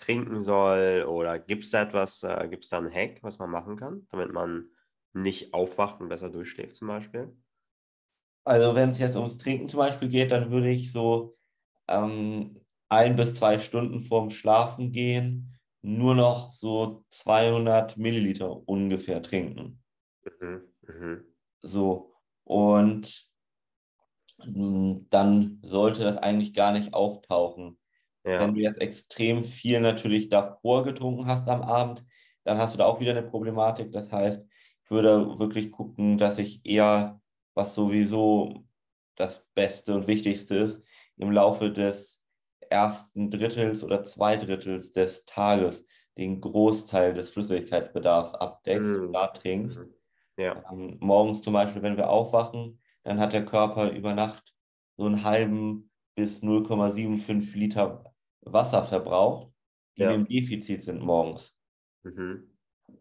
[0.00, 1.04] trinken soll?
[1.08, 4.06] Oder gibt es da etwas, äh, gibt es da einen Hack, was man machen kann,
[4.10, 4.66] damit man
[5.12, 7.36] nicht aufwacht und besser durchschläft zum Beispiel?
[8.44, 11.36] Also wenn es jetzt ums Trinken zum Beispiel geht, dann würde ich so
[11.88, 15.50] ähm, ein bis zwei Stunden vorm Schlafen gehen
[15.82, 19.82] nur noch so 200 Milliliter ungefähr trinken.
[20.40, 20.62] Mhm.
[20.86, 21.24] Mhm.
[21.60, 22.14] So.
[22.44, 23.26] Und
[24.44, 27.78] mm, dann sollte das eigentlich gar nicht auftauchen.
[28.24, 28.40] Ja.
[28.40, 32.04] Wenn du jetzt extrem viel natürlich davor getrunken hast am Abend,
[32.44, 33.92] dann hast du da auch wieder eine Problematik.
[33.92, 34.44] Das heißt,
[34.84, 37.20] ich würde wirklich gucken, dass ich eher,
[37.54, 38.64] was sowieso
[39.16, 40.82] das Beste und Wichtigste ist,
[41.16, 42.24] im Laufe des
[42.70, 45.84] ersten Drittels oder Zweidrittels des Tages
[46.16, 49.06] den Großteil des Flüssigkeitsbedarfs abdeckst Mhm.
[49.06, 49.80] und da trinkst.
[50.36, 50.64] Ja.
[50.70, 54.54] Ähm, morgens zum Beispiel, wenn wir aufwachen, dann hat der Körper über Nacht
[54.96, 58.09] so einen halben bis 0,75 Liter
[58.42, 59.52] Wasser verbraucht,
[59.98, 60.14] die Ja.
[60.14, 61.56] im Defizit sind morgens.
[62.04, 62.50] Mhm.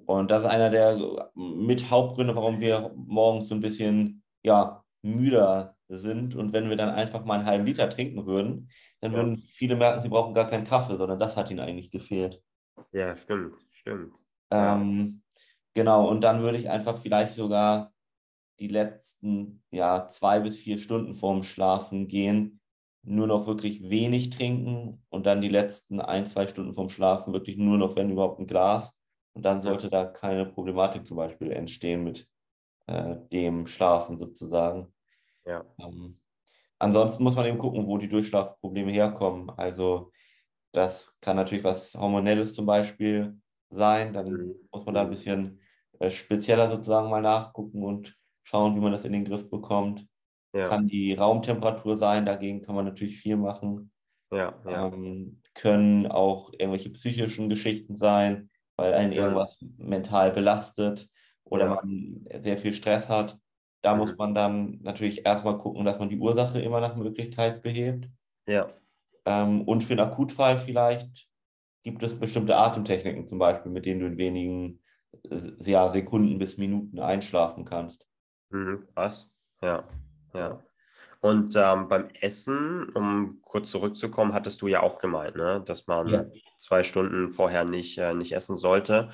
[0.05, 5.77] Und das ist einer der mit Hauptgründe, warum wir morgens so ein bisschen ja, müder
[5.87, 6.35] sind.
[6.35, 8.69] Und wenn wir dann einfach mal einen halben Liter trinken würden,
[9.01, 9.15] dann Ja.
[9.15, 12.41] würden viele merken, sie brauchen gar keinen Kaffee, sondern das hat ihnen eigentlich gefehlt.
[12.91, 14.13] Ja, stimmt, stimmt.
[14.51, 15.23] Ähm,
[15.73, 17.93] genau, und dann würde ich einfach vielleicht sogar
[18.59, 22.58] die letzten ja, zwei bis vier Stunden vorm Schlafen gehen,
[23.03, 27.57] nur noch wirklich wenig trinken und dann die letzten ein, zwei Stunden vorm Schlafen wirklich
[27.57, 28.97] nur noch, wenn überhaupt, ein Glas.
[29.33, 32.27] Und dann sollte da keine Problematik zum Beispiel entstehen mit
[32.87, 34.93] äh, dem Schlafen sozusagen.
[35.45, 35.63] Ja.
[35.79, 36.19] Ähm,
[36.77, 39.49] ansonsten muss man eben gucken, wo die Durchschlafprobleme herkommen.
[39.51, 40.11] Also
[40.71, 44.13] das kann natürlich was Hormonelles zum Beispiel sein.
[44.13, 44.55] Dann Mhm.
[44.71, 45.61] muss man da ein bisschen
[45.99, 50.07] äh, spezieller sozusagen mal nachgucken und schauen, wie man das in den Griff bekommt.
[50.53, 50.69] Ja.
[50.69, 53.91] Kann die Raumtemperatur sein, dagegen kann man natürlich viel machen.
[54.31, 54.61] Ja.
[54.65, 54.91] Ja.
[54.93, 61.09] Ähm, können auch irgendwelche psychischen Geschichten sein, weil einen irgendwas mental belastet
[61.43, 63.39] oder man sehr viel Stress hat.
[63.81, 64.17] Da muss Mhm.
[64.17, 68.09] man dann natürlich erstmal gucken, dass man die Ursache immer nach Möglichkeit behebt.
[68.47, 68.69] Ja.
[69.25, 71.27] Ähm, und für einen Akutfall vielleicht
[71.83, 74.81] gibt es bestimmte Atemtechniken zum Beispiel, mit denen du in wenigen
[75.29, 78.07] äh, ja, Sekunden bis Minuten einschlafen kannst.
[78.51, 79.31] Mhm, krass.
[79.61, 79.87] Ja,
[80.33, 80.63] ja.
[81.21, 85.61] Und ähm, beim Essen, um kurz zurückzukommen, hattest du ja auch gemeint, ne?
[85.65, 86.25] dass man Ja.
[86.57, 89.09] zwei Stunden vorher nicht, äh, nicht essen sollte.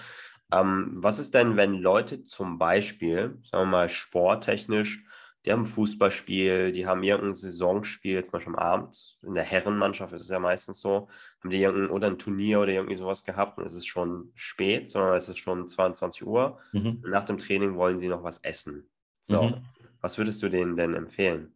[0.53, 5.03] Ähm, was ist denn, wenn Leute zum Beispiel, sagen wir mal, sporttechnisch
[5.45, 10.13] die haben ein Fußballspiel, die haben irgendein Saisonspiel, zum Beispiel am Abend, in der Herrenmannschaft
[10.13, 11.07] ist es ja meistens so,
[11.41, 14.89] haben die irgendein oder ein Turnier oder irgendwie sowas gehabt und es ist schon spät,
[14.89, 16.57] sondern es ist schon 22 Uhr.
[16.73, 17.01] Mhm.
[17.03, 18.89] Und nach dem Training wollen sie noch was essen.
[19.21, 19.65] So, mhm.
[20.05, 21.51] Was würdest du denen denn empfehlen?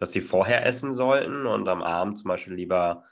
[0.00, 3.04] Dass sie vorher essen sollten und am Abend zum Beispiel lieber,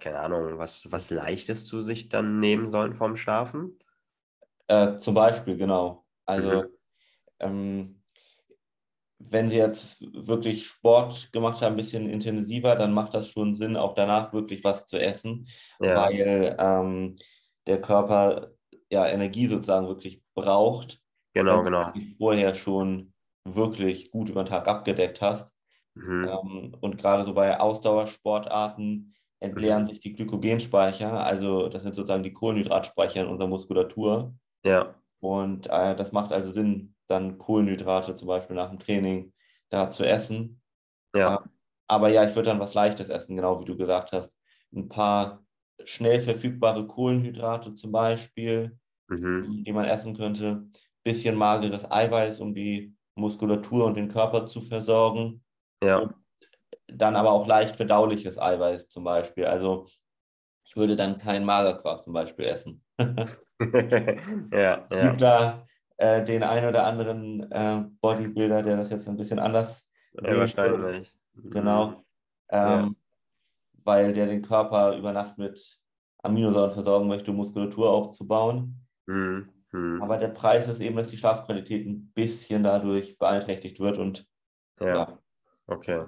[0.00, 3.78] keine Ahnung, was, was Leichtes zu sich dann nehmen sollen vorm Schlafen?
[4.66, 6.06] Äh, zum Beispiel, genau.
[6.24, 6.68] Also, mhm.
[7.40, 8.02] ähm,
[9.18, 13.76] wenn sie jetzt wirklich Sport gemacht haben, ein bisschen intensiver, dann macht das schon Sinn,
[13.76, 15.48] auch danach wirklich was zu essen,
[15.80, 15.96] ja.
[15.96, 17.16] weil ähm,
[17.66, 18.52] der Körper
[18.90, 21.01] ja Energie sozusagen wirklich braucht.
[21.34, 21.82] Genau, genau.
[21.92, 23.12] Du vorher schon
[23.44, 25.52] wirklich gut über den Tag abgedeckt hast.
[25.94, 26.28] Mhm.
[26.28, 29.86] Ähm, und gerade so bei Ausdauersportarten entleeren mhm.
[29.88, 34.34] sich die Glykogenspeicher, also das sind sozusagen die Kohlenhydratspeicher in unserer Muskulatur.
[34.64, 34.94] Ja.
[35.20, 39.32] Und äh, das macht also Sinn, dann Kohlenhydrate zum Beispiel nach dem Training
[39.68, 40.60] da zu essen.
[41.14, 41.36] Ja.
[41.36, 41.38] Äh,
[41.88, 44.34] aber ja, ich würde dann was Leichtes essen, genau wie du gesagt hast.
[44.74, 45.44] Ein paar
[45.84, 49.64] schnell verfügbare Kohlenhydrate zum Beispiel, mhm.
[49.64, 50.68] die man essen könnte.
[51.04, 55.44] Bisschen mageres Eiweiß, um die Muskulatur und den Körper zu versorgen.
[55.82, 55.98] Ja.
[55.98, 56.14] Und
[56.88, 59.46] dann aber auch leicht verdauliches Eiweiß zum Beispiel.
[59.46, 59.86] Also
[60.64, 62.84] ich würde dann keinen Magerquark zum Beispiel essen.
[62.98, 65.08] ja, ja.
[65.08, 69.86] Gibt da äh, den einen oder anderen äh, Bodybuilder, der das jetzt ein bisschen anders
[70.14, 71.12] ja, wahrscheinlich.
[71.34, 71.88] Genau.
[71.88, 71.96] Mhm.
[72.50, 72.90] Ähm, ja.
[73.84, 75.80] Weil der den Körper über Nacht mit
[76.22, 78.86] Aminosäuren versorgen möchte, um Muskulatur aufzubauen.
[79.06, 79.48] Mhm.
[79.72, 80.02] Mhm.
[80.02, 84.26] Aber der Preis ist eben, dass die Schlafqualität ein bisschen dadurch beeinträchtigt wird und
[84.80, 84.94] ja.
[84.94, 85.18] ja.
[85.66, 86.04] Okay.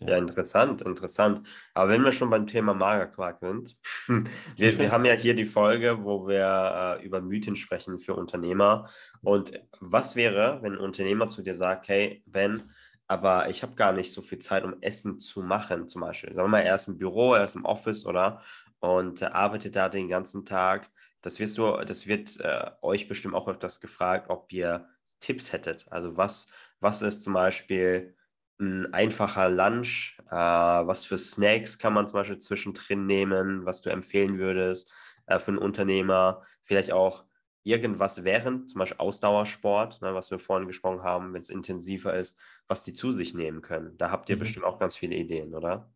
[0.00, 1.46] Ja, interessant, interessant.
[1.74, 3.76] Aber wenn wir schon beim Thema Magerquark sind,
[4.56, 8.88] wir, wir haben ja hier die Folge, wo wir äh, über Mythen sprechen für Unternehmer.
[9.22, 12.72] Und was wäre, wenn ein Unternehmer zu dir sagt, hey, Ben,
[13.06, 16.30] aber ich habe gar nicht so viel Zeit, um Essen zu machen, zum Beispiel.
[16.30, 18.40] Sagen wir mal, er ist im Büro, er ist im Office, oder?
[18.80, 20.90] Und äh, arbeitet da den ganzen Tag.
[21.22, 24.88] Das wirst du, das wird äh, euch bestimmt auch öfters gefragt, ob ihr
[25.20, 25.86] Tipps hättet.
[25.90, 26.48] Also was,
[26.80, 28.16] was ist zum Beispiel
[28.60, 30.18] ein einfacher Lunch?
[30.30, 34.92] Äh, was für Snacks kann man zum Beispiel zwischendrin nehmen, was du empfehlen würdest
[35.26, 36.42] äh, für einen Unternehmer?
[36.64, 37.24] Vielleicht auch
[37.64, 42.38] irgendwas während, zum Beispiel Ausdauersport, ne, was wir vorhin gesprochen haben, wenn es intensiver ist,
[42.66, 43.96] was die zu sich nehmen können.
[43.96, 44.40] Da habt ihr mhm.
[44.40, 45.92] bestimmt auch ganz viele Ideen, oder?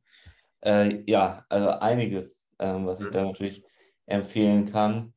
[0.60, 3.12] Äh, ja, also einiges, ähm, was ich mhm.
[3.12, 3.64] da natürlich
[4.06, 5.12] empfehlen kann.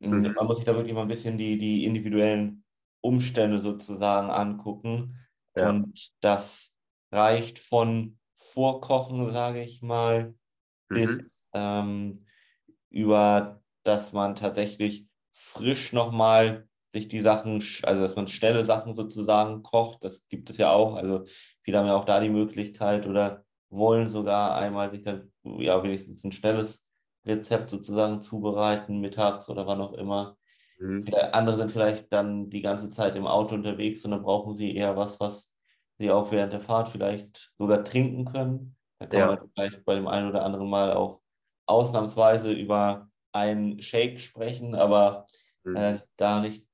[0.00, 0.32] Mhm.
[0.34, 2.64] Man muss sich da wirklich mal ein bisschen die, die individuellen
[3.00, 5.16] Umstände sozusagen angucken.
[5.56, 5.70] Ja.
[5.70, 6.72] Und das
[7.10, 10.34] reicht von Vorkochen, sage ich mal,
[10.88, 10.94] mhm.
[10.94, 12.24] bis ähm,
[12.90, 19.62] über, dass man tatsächlich frisch nochmal sich die Sachen, also dass man schnelle Sachen sozusagen
[19.62, 20.94] kocht, das gibt es ja auch.
[20.94, 21.26] Also
[21.62, 26.24] viele haben ja auch da die Möglichkeit oder wollen sogar einmal sich dann ja wenigstens
[26.24, 26.84] ein schnelles
[27.28, 30.36] Rezept sozusagen zubereiten, mittags oder wann auch immer.
[30.78, 31.04] Mhm.
[31.32, 34.96] Andere sind vielleicht dann die ganze Zeit im Auto unterwegs und dann brauchen sie eher
[34.96, 35.52] was, was
[35.98, 38.76] sie auch während der Fahrt vielleicht sogar trinken können.
[38.98, 39.26] Da kann ja.
[39.26, 41.20] man vielleicht bei dem einen oder anderen Mal auch
[41.66, 45.26] ausnahmsweise über einen Shake sprechen, aber
[45.64, 45.76] mhm.
[45.76, 46.66] äh, da nicht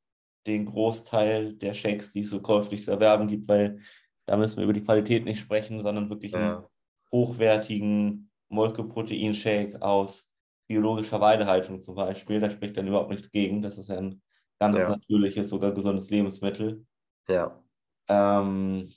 [0.46, 3.80] den Großteil der Shakes, die es so käuflich zu erwerben gibt, weil
[4.26, 6.38] da müssen wir über die Qualität nicht sprechen, sondern wirklich ja.
[6.38, 6.64] einen
[7.10, 10.33] hochwertigen Molkeprotein-Shake aus
[10.66, 12.40] biologischer Weidehaltung zum Beispiel.
[12.40, 13.62] Da spricht dann überhaupt nichts gegen.
[13.62, 14.22] Das ist ja ein
[14.58, 14.88] ganz ja.
[14.88, 16.84] natürliches, sogar gesundes Lebensmittel.
[17.28, 17.62] Ja.
[18.08, 18.90] Ähm,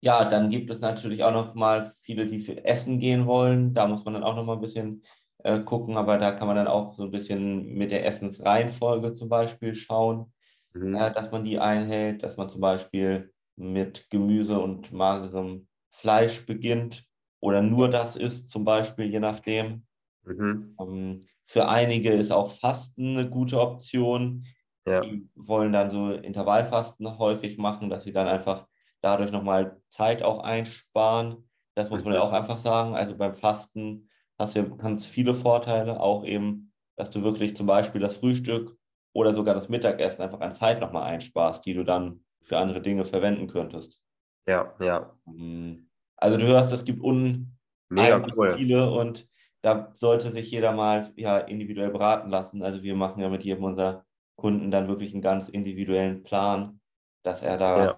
[0.00, 3.72] ja, dann gibt es natürlich auch noch mal viele, die für Essen gehen wollen.
[3.72, 5.02] Da muss man dann auch noch mal ein bisschen
[5.44, 9.28] äh, gucken, aber da kann man dann auch so ein bisschen mit der Essensreihenfolge zum
[9.28, 10.32] Beispiel schauen,
[10.72, 10.94] mhm.
[10.94, 17.06] äh, dass man die einhält, dass man zum Beispiel mit Gemüse und magerem Fleisch beginnt
[17.40, 19.83] oder nur das isst, zum Beispiel, je nachdem.
[20.24, 20.76] Mhm.
[20.80, 24.46] Ähm, für einige ist auch Fasten eine gute Option.
[24.86, 25.00] Ja.
[25.00, 28.66] Die wollen dann so Intervallfasten häufig machen, dass sie dann einfach
[29.00, 31.48] dadurch nochmal Zeit auch einsparen.
[31.74, 32.94] Das muss man ja auch einfach sagen.
[32.94, 34.08] Also beim Fasten
[34.38, 38.76] hast du ganz viele Vorteile, auch eben, dass du wirklich zum Beispiel das Frühstück
[39.12, 43.04] oder sogar das Mittagessen einfach an Zeit nochmal einsparst, die du dann für andere Dinge
[43.04, 44.00] verwenden könntest.
[44.46, 45.14] Ja, ja.
[45.24, 45.88] Mhm.
[46.16, 48.56] Also du hörst, es gibt unheimlich cool.
[48.56, 49.26] viele und
[49.64, 52.62] da sollte sich jeder mal ja, individuell beraten lassen.
[52.62, 54.04] Also wir machen ja mit jedem unserer
[54.36, 56.80] Kunden dann wirklich einen ganz individuellen Plan,
[57.22, 57.96] dass er da ja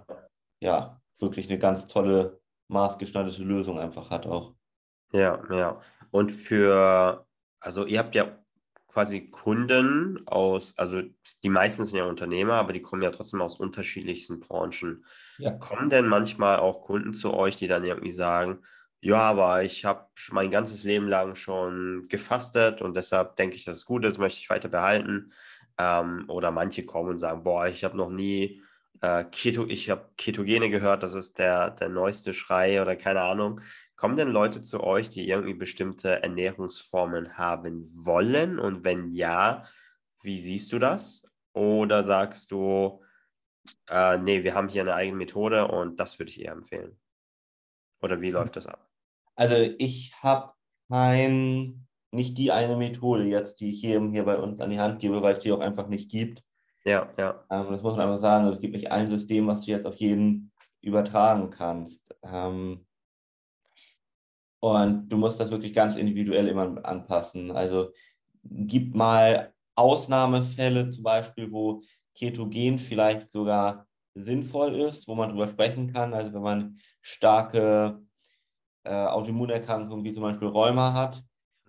[0.61, 4.55] ja, wirklich eine ganz tolle, maßgeschneiderte Lösung einfach hat auch.
[5.13, 5.81] Ja, ja.
[6.11, 7.27] Und für,
[7.61, 8.39] also ihr habt ja
[8.89, 11.03] quasi Kunden aus, also
[11.43, 15.05] die meisten sind ja Unternehmer, aber die kommen ja trotzdem aus unterschiedlichsten Branchen.
[15.39, 15.53] Ja.
[15.53, 18.65] Kommen denn manchmal auch Kunden zu euch, die dann irgendwie sagen,
[19.01, 23.79] ja, aber ich habe mein ganzes Leben lang schon gefastet und deshalb denke ich, dass
[23.79, 25.33] es gut ist, möchte ich weiter behalten.
[25.79, 28.63] Ähm, oder manche kommen und sagen, boah, ich habe noch nie
[29.03, 33.61] äh, Keto, ich habe Ketogene gehört, das ist der, der neueste Schrei oder keine Ahnung.
[33.97, 38.59] Kommen denn Leute zu euch, die irgendwie bestimmte Ernährungsformen haben wollen?
[38.59, 39.65] Und wenn ja,
[40.23, 41.23] wie siehst du das?
[41.53, 43.03] Oder sagst du,
[43.89, 46.99] äh, nee, wir haben hier eine eigene Methode und das würde ich eher empfehlen?
[48.01, 48.86] Oder wie läuft das ab?
[49.37, 50.53] Also ich habe
[50.89, 54.99] kein, nicht die eine Methode jetzt, die ich jedem hier bei uns an die Hand
[55.01, 56.43] gebe, weil es die auch einfach nicht gibt.
[56.85, 57.45] Ja, ja.
[57.51, 58.47] Ähm, das muss man einfach sagen.
[58.49, 62.15] Es gibt nicht ein System, was du jetzt auf jeden übertragen kannst.
[62.23, 62.87] Ähm,
[64.61, 67.51] und du musst das wirklich ganz individuell immer anpassen.
[67.51, 67.93] Also
[68.43, 71.83] gibt mal Ausnahmefälle zum Beispiel, wo
[72.15, 76.15] Ketogen vielleicht sogar sinnvoll ist, wo man drüber sprechen kann.
[76.15, 78.01] Also wenn man starke
[78.87, 81.23] äh, Autoimmunerkrankungen wie zum Beispiel Rheuma hat,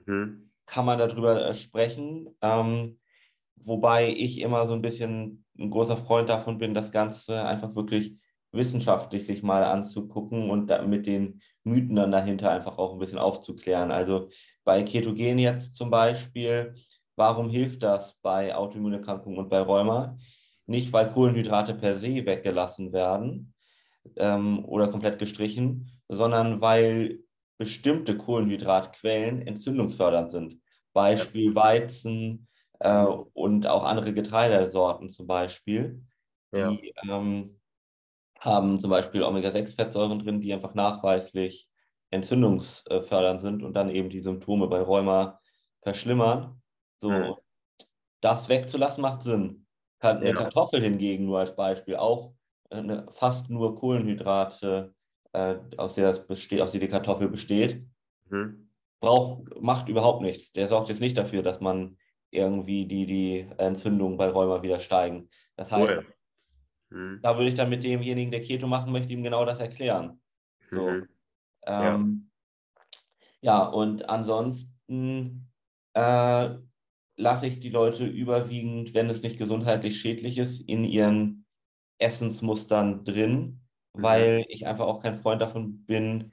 [0.05, 0.51] mhm.
[0.65, 2.29] kann man darüber äh, sprechen.
[2.41, 2.99] Ähm,
[3.55, 8.19] wobei ich immer so ein bisschen ein großer Freund davon bin, das Ganze einfach wirklich
[8.51, 13.91] wissenschaftlich sich mal anzugucken und mit den Mythen dann dahinter einfach auch ein bisschen aufzuklären.
[13.91, 14.29] Also
[14.63, 16.75] bei Ketogen jetzt zum Beispiel,
[17.15, 20.17] warum hilft das bei Autoimmunerkrankungen und bei Rheuma?
[20.65, 23.53] Nicht, weil Kohlenhydrate per se weggelassen werden
[24.15, 27.19] ähm, oder komplett gestrichen, sondern weil
[27.57, 30.61] bestimmte Kohlenhydratquellen entzündungsfördernd sind.
[30.93, 32.47] Beispiel Weizen
[32.79, 36.03] äh, und auch andere Getreidesorten zum Beispiel.
[36.51, 36.71] Ja.
[36.71, 37.59] Die ähm,
[38.39, 41.69] haben zum Beispiel Omega-6-Fettsäuren drin, die einfach nachweislich
[42.11, 45.39] entzündungsfördernd sind und dann eben die Symptome bei Rheuma
[45.81, 46.61] verschlimmern.
[47.01, 47.35] So, mhm.
[48.21, 49.65] das wegzulassen macht Sinn.
[49.99, 50.33] Eine ja.
[50.33, 52.33] Kartoffel hingegen, nur als Beispiel, auch
[52.69, 54.93] eine, fast nur Kohlenhydrate,
[55.37, 57.85] äh, aus, der das besteht, aus der die Kartoffel besteht,
[58.29, 58.69] mhm.
[58.99, 60.51] braucht, macht überhaupt nichts.
[60.51, 61.97] Der sorgt jetzt nicht dafür, dass man
[62.31, 65.29] irgendwie die, die Entzündungen bei Rheuma wieder steigen.
[65.55, 66.05] Das heißt, cool.
[66.89, 67.19] Mhm.
[67.21, 70.19] Da würde ich dann mit demjenigen, der Keto machen möchte, ihm genau das erklären.
[70.71, 70.89] So.
[70.89, 71.07] Mhm.
[71.65, 72.29] Ähm,
[73.41, 73.59] ja.
[73.59, 73.65] ja.
[73.65, 75.51] und ansonsten
[75.93, 76.49] äh,
[77.15, 81.45] lasse ich die Leute überwiegend, wenn es nicht gesundheitlich schädlich ist, in ihren
[81.99, 83.66] Essensmustern drin.
[84.03, 86.31] Weil ich einfach auch kein Freund davon bin,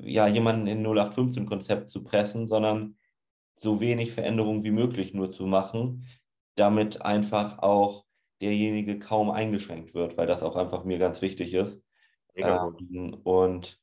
[0.00, 2.96] ja, jemanden in 0815-Konzept zu pressen, sondern
[3.60, 6.06] so wenig Veränderungen wie möglich nur zu machen,
[6.56, 8.04] damit einfach auch
[8.40, 11.82] derjenige kaum eingeschränkt wird, weil das auch einfach mir ganz wichtig ist.
[12.36, 13.80] Ähm, und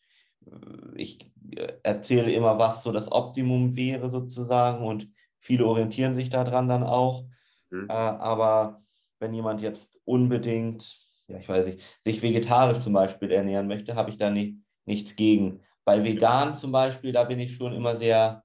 [0.95, 5.09] ich äh, erzähle immer, was so das Optimum wäre sozusagen und
[5.39, 7.25] viele orientieren sich daran dann auch.
[7.69, 7.87] Mhm.
[7.89, 8.83] Äh, aber
[9.19, 14.09] wenn jemand jetzt unbedingt, ja, ich weiß nicht, sich vegetarisch zum Beispiel ernähren möchte, habe
[14.09, 15.61] ich da nicht, nichts gegen.
[15.83, 18.43] Bei vegan zum Beispiel, da bin ich schon immer sehr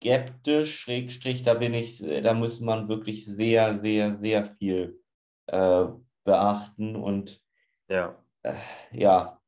[0.00, 5.00] skeptisch, Schrägstrich, da bin ich, da muss man wirklich sehr, sehr, sehr viel
[5.46, 5.86] äh,
[6.24, 7.42] beachten und
[7.88, 8.16] ja.
[8.42, 8.54] Äh,
[8.92, 9.40] ja,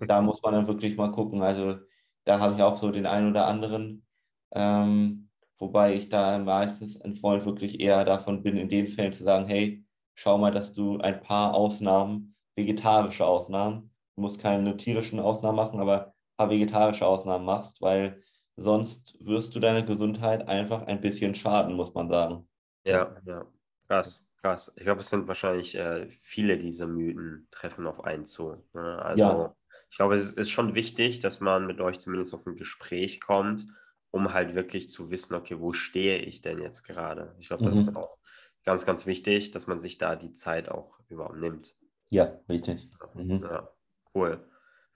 [0.00, 1.42] da muss man dann wirklich mal gucken.
[1.42, 1.78] Also
[2.24, 4.06] da habe ich auch so den einen oder anderen,
[4.52, 9.24] ähm, wobei ich da meistens ein Freund wirklich eher davon bin, in den Fällen zu
[9.24, 9.83] sagen, hey,
[10.14, 15.80] schau mal, dass du ein paar Ausnahmen, vegetarische Ausnahmen, du musst keine tierischen Ausnahmen machen,
[15.80, 18.22] aber ein paar vegetarische Ausnahmen machst, weil
[18.56, 22.48] Sonst wirst du deiner Gesundheit einfach ein bisschen schaden, muss man sagen.
[22.84, 23.44] Ja, ja.
[23.88, 24.72] Krass, krass.
[24.76, 28.56] Ich glaube, es sind wahrscheinlich äh, viele dieser Mythen treffen auf einen zu.
[28.72, 29.02] Ne?
[29.02, 29.56] Also ja.
[29.90, 33.66] ich glaube, es ist schon wichtig, dass man mit euch zumindest auf ein Gespräch kommt,
[34.12, 37.34] um halt wirklich zu wissen, okay, wo stehe ich denn jetzt gerade?
[37.40, 37.80] Ich glaube, das mhm.
[37.80, 38.18] ist auch
[38.64, 41.74] ganz, ganz wichtig, dass man sich da die Zeit auch überhaupt nimmt.
[42.08, 42.88] Ja, richtig.
[43.14, 43.42] Mhm.
[43.42, 43.68] Ja,
[44.14, 44.48] cool.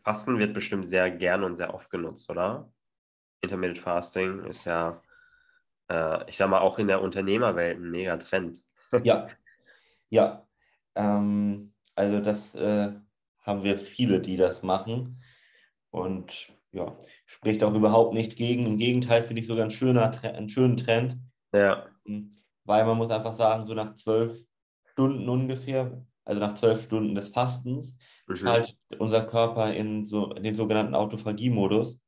[0.02, 2.72] Fasten wird bestimmt sehr gern und sehr oft genutzt, oder?
[3.40, 5.02] Intermittent Fasting ist ja,
[5.90, 8.62] äh, ich sag mal, auch in der Unternehmerwelt ein mega Trend.
[9.04, 9.28] ja,
[10.10, 10.46] ja.
[10.94, 12.92] Ähm, also das äh,
[13.40, 15.20] haben wir viele, die das machen.
[15.90, 18.66] Und ja, spricht auch überhaupt nichts gegen.
[18.66, 21.18] Im Gegenteil finde ich sogar ein schöner, einen schönen Trend.
[21.52, 21.86] Ja.
[22.68, 24.36] Weil man muss einfach sagen, so nach zwölf
[24.92, 28.36] Stunden ungefähr, also nach zwölf Stunden des Fastens, mhm.
[28.36, 31.98] schaltet unser Körper in, so, in den sogenannten Autophagie-Modus.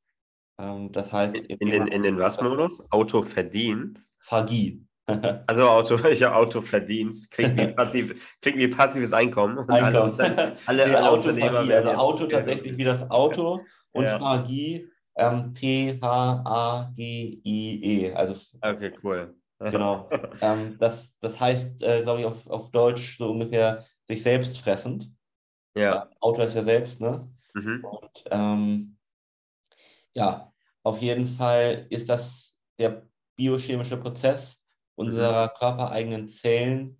[0.59, 1.33] Ähm, das heißt.
[1.33, 2.83] In, in, den, in den was-Modus?
[2.91, 3.99] Auto verdient?
[4.19, 4.85] Phagie.
[5.47, 9.57] Also Auto, ich habe Auto Verdienst, klingt wie, passiv, klingt wie passives Einkommen.
[9.67, 10.13] Einkommen.
[10.19, 14.19] Alle, alle, alle Autophagie, also Auto tatsächlich wie das Auto und ja.
[14.19, 16.03] Phagie ähm, P-H-A-G-I-E.
[18.13, 19.35] Also okay, cool.
[19.69, 20.09] Genau.
[20.41, 25.11] ähm, das, das heißt, äh, glaube ich, auf, auf Deutsch so ungefähr sich selbst fressend.
[25.75, 26.03] Ja.
[26.03, 27.29] Äh, Autor ist ja selbst, ne?
[27.53, 27.85] Mhm.
[27.85, 28.97] Und ähm,
[30.13, 30.51] ja,
[30.83, 34.63] auf jeden Fall ist das der biochemische Prozess
[34.95, 36.97] unserer körpereigenen Zellen,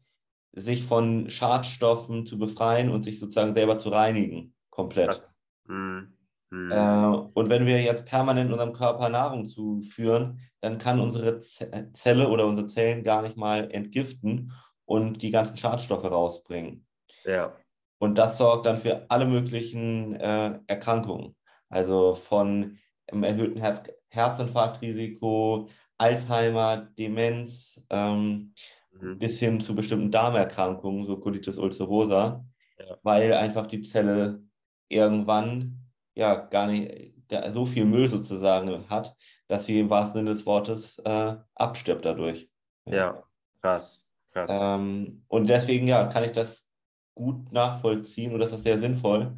[0.53, 5.21] sich von Schadstoffen zu befreien und sich sozusagen selber zu reinigen, komplett.
[5.65, 6.17] Mhm.
[6.51, 6.71] Mhm.
[6.71, 12.29] Äh, und wenn wir jetzt permanent unserem Körper Nahrung zuführen, dann kann unsere Z Zelle
[12.29, 14.51] oder unsere Zellen gar nicht mal entgiften
[14.85, 16.85] und die ganzen Schadstoffe rausbringen.
[17.25, 17.61] Ja.
[17.99, 21.35] Und das sorgt dann für alle möglichen äh, Erkrankungen.
[21.69, 28.53] Also von einem erhöhten Herz Herzinfarktrisiko, Alzheimer, Demenz, ähm,
[28.91, 29.19] Mhm.
[29.19, 32.45] bis hin zu bestimmten Darmerkrankungen, so Colitis ulcerosa,
[32.77, 33.01] Ja.
[33.03, 34.43] weil einfach die Zelle
[34.89, 35.80] irgendwann
[36.15, 39.15] ja gar nicht gar so viel Müll sozusagen hat,
[39.47, 42.49] dass sie im wahrsten Sinne des Wortes äh, abstirbt dadurch.
[42.85, 43.23] Ja,
[43.61, 44.51] krass, krass.
[44.51, 46.69] Ähm, und deswegen ja, kann ich das
[47.15, 49.37] gut nachvollziehen und das ist sehr sinnvoll,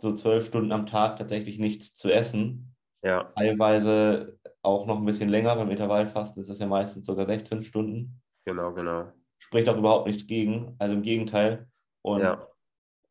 [0.00, 2.74] so zwölf Stunden am Tag tatsächlich nichts zu essen.
[3.02, 7.62] Ja, Teilweise auch noch ein bisschen länger, beim Intervallfasten ist das ja meistens sogar 16
[7.64, 8.20] Stunden.
[8.44, 9.12] genau, genau.
[9.38, 11.68] Spricht auch überhaupt nichts gegen, also im Gegenteil.
[12.02, 12.46] Und Ja,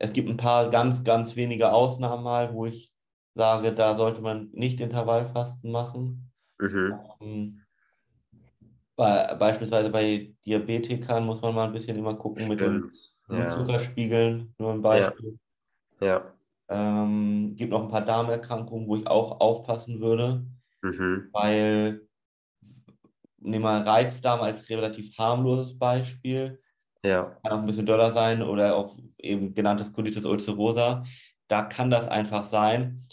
[0.01, 2.93] es gibt ein paar ganz, ganz wenige Ausnahmen mal, wo ich
[3.35, 6.33] sage, da sollte man nicht Intervallfasten machen.
[6.59, 7.11] mhm.
[7.21, 7.65] Ähm,
[8.95, 12.93] Bei, beispielsweise bei Diabetikern muss man mal ein bisschen immer gucken mit den Stimmt.
[13.29, 15.39] Ja, Blutzuckerspiegeln, nur ein Beispiel.
[16.01, 16.35] ja.
[16.69, 20.45] Ähm, gibt noch ein paar Darmerkrankungen, wo ich auch aufpassen würde,
[20.83, 21.33] Mhm.
[21.33, 22.07] weil
[23.37, 26.61] nehmen wir Reizdarm als relativ harmloses Beispiel,
[27.03, 31.03] Ja, kann auch ein bisschen doller sein oder auch eben genanntes Colitis ulcerosa.
[31.47, 33.07] Da kann das einfach sein.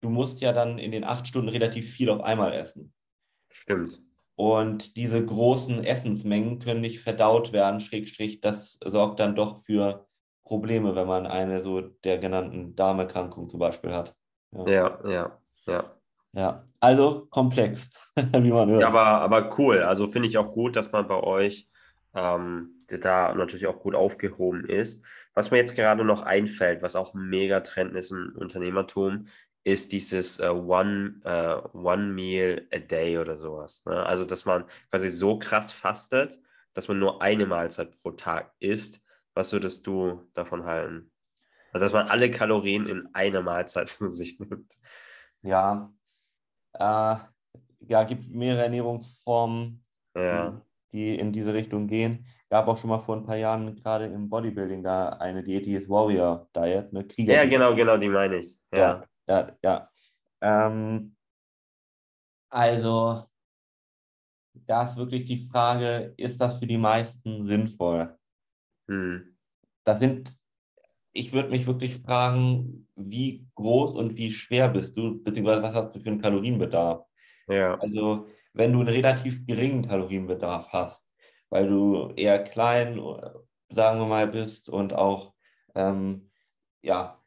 [0.00, 2.92] Du musst ja dann in den acht Stunden relativ viel auf einmal essen.
[3.50, 4.00] stimmt.
[4.36, 10.06] Und diese großen Essensmengen können nicht verdaut werden, Schrägstrich, das sorgt dann doch für
[10.44, 14.16] Probleme, wenn man eine so der genannten Darmerkrankung zum Beispiel hat.
[14.66, 15.94] Ja, ja, ja.
[16.32, 18.80] Ja, also komplex, wie man hört.
[18.80, 19.82] Ja, aber, aber cool.
[19.82, 21.68] Also finde ich auch gut, dass man bei euch
[22.14, 25.04] ähm, da natürlich auch gut aufgehoben ist.
[25.34, 29.26] Was mir jetzt gerade noch einfällt, was auch ein Megatrend ist im Unternehmertum,
[29.62, 33.84] ist dieses äh, One, äh, One Meal a Day oder sowas.
[33.84, 34.04] Ne?
[34.04, 36.38] Also, dass man quasi so krass fastet,
[36.72, 39.02] dass man nur eine Mahlzeit pro Tag isst.
[39.34, 41.12] Was würdest du davon halten?
[41.72, 44.72] Also, dass man alle Kalorien in eine Mahlzeit zu sich nimmt.
[45.42, 45.92] Ja,
[46.74, 47.16] äh,
[47.88, 49.82] ja, gibt mehrere Ernährungsformen,
[50.14, 50.60] Ja,
[50.92, 52.26] die in diese Richtung gehen.
[52.50, 55.74] Gab auch schon mal vor ein paar Jahren gerade im Bodybuilding da eine Diät, die
[55.74, 57.34] ist Warrior Diet, eine Krieger.
[57.34, 58.56] ja genau, genau, die meine ich.
[58.72, 59.88] Ja, ja, ja.
[60.40, 61.14] Ähm,
[62.48, 63.24] also,
[64.66, 68.18] da ist wirklich die Frage, ist das für die meisten sinnvoll?
[68.88, 69.36] Hm.
[69.84, 70.36] Das sind,
[71.12, 75.94] ich würde mich wirklich fragen, wie groß und wie schwer bist du, beziehungsweise was hast
[75.94, 77.04] du für einen Kalorienbedarf?
[77.48, 81.09] ja, Also, wenn du einen relativ geringen Kalorienbedarf hast,
[81.50, 83.00] weil du eher klein,
[83.70, 85.34] sagen wir mal, bist und auch,
[85.74, 86.30] ähm,
[86.82, 87.20] ja,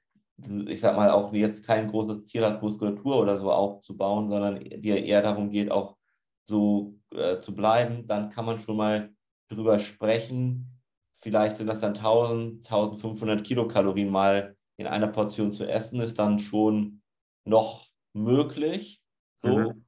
[0.68, 5.04] ich sag mal, auch jetzt kein großes Ziel hast, Muskulatur oder so aufzubauen, sondern dir
[5.04, 5.98] eher darum geht, auch
[6.46, 9.14] so äh, zu bleiben, dann kann man schon mal
[9.50, 10.82] drüber sprechen.
[11.22, 16.40] Vielleicht sind das dann 1000, 1500 Kilokalorien mal in einer Portion zu essen, ist dann
[16.40, 17.02] schon
[17.46, 19.02] noch möglich.
[19.42, 19.58] So.
[19.58, 19.86] Mhm.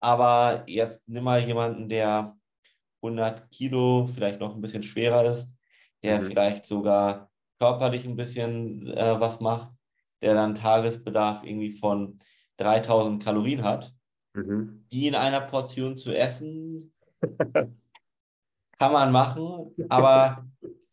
[0.00, 2.36] Aber jetzt nimm mal jemanden, der
[3.02, 5.48] 100 Kilo, vielleicht noch ein bisschen schwerer ist,
[6.02, 6.26] der Mhm.
[6.26, 9.72] vielleicht sogar körperlich ein bisschen äh, was macht,
[10.22, 12.18] der dann Tagesbedarf irgendwie von
[12.56, 13.92] 3000 Kalorien hat,
[14.34, 14.86] Mhm.
[14.92, 16.92] die in einer Portion zu essen,
[18.78, 20.46] kann man machen, aber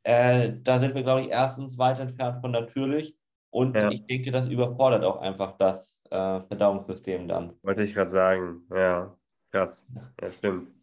[0.04, 3.16] äh, da sind wir, glaube ich, erstens weit entfernt von natürlich
[3.52, 3.90] und Ja.
[3.90, 7.54] ich denke, das überfordert auch einfach das äh, Verdauungssystem dann.
[7.64, 8.62] Wollte ich gerade sagen.
[8.70, 9.16] Ja,
[9.52, 9.84] krass.
[10.22, 10.79] Ja, stimmt.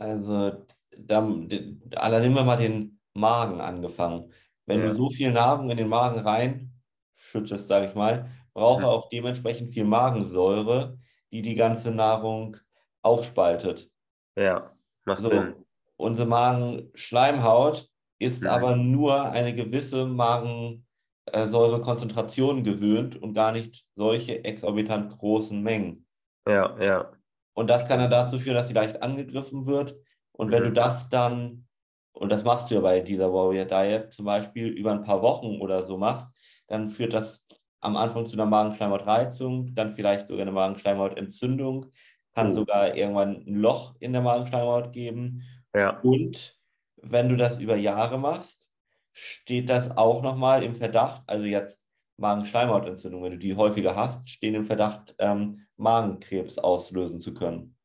[0.00, 0.64] Also,
[0.96, 4.32] da, da nehmen wir mal den Magen angefangen.
[4.66, 4.82] Wenn Ja.
[4.82, 9.72] du so viel Nahrung in den Magen reinschüttest, sage ich mal, braucht er auch dementsprechend
[9.74, 10.98] viel Magensäure,
[11.32, 12.56] die die ganze Nahrung
[13.02, 13.90] aufspaltet.
[14.36, 14.72] Ja,
[15.04, 15.54] macht So, Sinn.
[15.96, 17.88] unsere Magenschleimhaut
[18.18, 18.46] ist Mhm.
[18.46, 26.06] aber nur eine gewisse Magensäurekonzentration gewöhnt und gar nicht solche exorbitant großen Mengen.
[26.46, 27.19] Ja, ja.
[27.60, 29.96] Und das kann dann dazu führen, dass sie leicht angegriffen wird.
[30.32, 30.66] Und wenn Mhm.
[30.68, 31.66] du das dann,
[32.12, 35.60] und das machst du ja bei dieser Warrior Diet zum Beispiel über ein paar Wochen
[35.60, 36.28] oder so machst,
[36.68, 37.46] dann führt das
[37.80, 41.86] am Anfang zu einer Magenschleimhautreizung, dann vielleicht sogar eine Magenschleimhautentzündung,
[42.34, 42.54] kann Oh.
[42.54, 45.42] sogar irgendwann ein Loch in der Magenschleimhaut geben.
[45.74, 46.58] Ja, Und
[46.96, 48.68] wenn du das über Jahre machst,
[49.12, 51.84] steht das auch nochmal im Verdacht, also jetzt
[52.16, 57.76] Magenschleimhautentzündung, wenn du die häufiger hast, stehen im Verdacht, ähm, Magenkrebs auslösen zu können.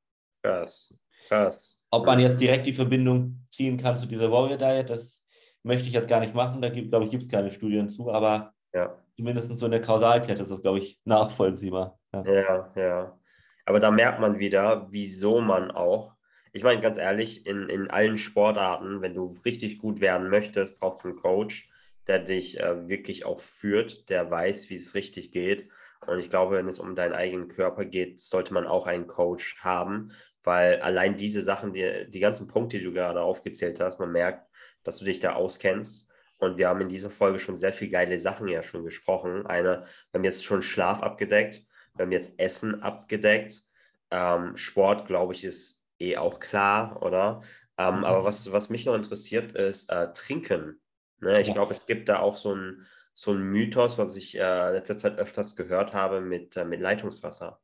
[0.43, 0.93] krass.
[1.27, 1.81] Krass.
[1.89, 5.23] Ob man jetzt direkt die Verbindung ziehen kann zu dieser Warrior Diet, das
[5.63, 6.61] möchte ich jetzt gar nicht machen.
[6.61, 8.95] Da gibt, glaube ich, gibt es keine Studien zu, aber Ja.
[9.15, 11.97] zumindest so in der Kausalkette ist das, glaube ich, nachvollziehbar.
[12.13, 12.23] Ja.
[12.25, 13.19] Ja, ja.
[13.65, 16.13] Aber da merkt man wieder, wieso man auch,
[16.53, 21.03] ich meine ganz ehrlich, in, in allen Sportarten, wenn du richtig gut werden möchtest, brauchst
[21.03, 21.69] du einen Coach,
[22.07, 25.69] der dich äh, wirklich auch führt, der weiß, wie es richtig geht.
[26.05, 29.57] Und ich glaube, wenn es um deinen eigenen Körper geht, sollte man auch einen Coach
[29.61, 30.11] haben,
[30.43, 34.47] weil allein diese Sachen, die, die ganzen Punkte, die du gerade aufgezählt hast, man merkt,
[34.83, 36.07] dass du dich da auskennst.
[36.37, 39.45] Und wir haben in dieser Folge schon sehr viele geile Sachen ja schon gesprochen.
[39.47, 41.63] Eine, wir haben jetzt schon Schlaf abgedeckt,
[41.95, 43.63] wir haben jetzt Essen abgedeckt.
[44.11, 47.41] Ähm, Sport, glaube ich, ist eh auch klar, oder?
[47.77, 48.03] Ähm, Mhm.
[48.05, 50.79] Aber was, was mich noch interessiert, ist äh, Trinken.
[51.19, 51.41] Ne?
[51.41, 51.53] Ich Ja.
[51.53, 52.85] glaube, es gibt da auch so ein
[53.16, 57.59] so ein Mythos, was ich äh, letzter Zeit öfters gehört habe mit, äh, mit Leitungswasser.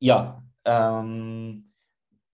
[0.00, 1.72] Ja, ähm,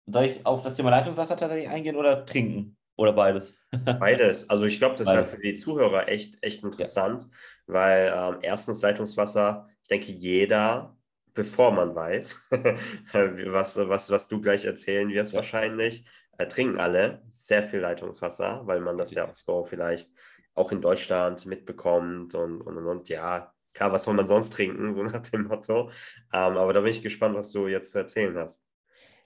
[0.07, 2.77] soll ich auf das Thema Leitungswasser tatsächlich eingehen oder trinken?
[2.97, 3.55] Oder beides?
[4.01, 4.49] Beides.
[4.51, 7.29] Also ich glaube, das wäre für die Zuhörer echt, echt interessant,
[7.67, 10.97] weil ähm, erstens Leitungswasser, ich denke, jeder,
[11.35, 12.43] bevor man weiß,
[13.13, 15.37] was, was, was du gleich erzählen wirst Ja.
[15.37, 16.07] wahrscheinlich,
[16.39, 20.11] äh, trinken alle sehr viel Leitungswasser, weil man das ja auch so vielleicht
[20.55, 24.95] auch in Deutschland mitbekommt und, und, und, und ja, klar, was soll man sonst trinken,
[24.95, 25.91] so nach dem Motto.
[26.33, 28.61] Ähm, aber da bin ich gespannt, was du jetzt zu erzählen hast.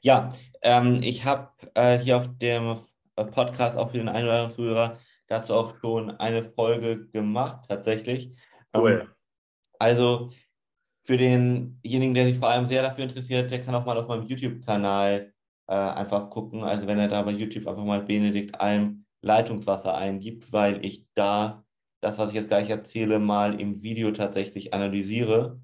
[0.02, 0.28] Ja,
[0.62, 2.76] ähm, ich habe äh, hier auf dem
[3.16, 8.26] Podcast auch für den einen oder anderen Zuhörer dazu auch schon eine Folge gemacht, tatsächlich.
[8.72, 9.14] Ähm, Cool.
[9.78, 10.30] also
[11.04, 14.24] für denjenigen, der sich vor allem sehr dafür interessiert, der kann auch mal auf meinem
[14.26, 15.32] YouTube-Kanal
[15.68, 16.62] äh, einfach gucken.
[16.62, 21.64] Also wenn er da bei YouTube einfach mal Benedikt Alm Leitungswasser eingibt, weil ich da
[22.00, 25.60] das, was ich jetzt gleich erzähle, mal im Video tatsächlich analysiere.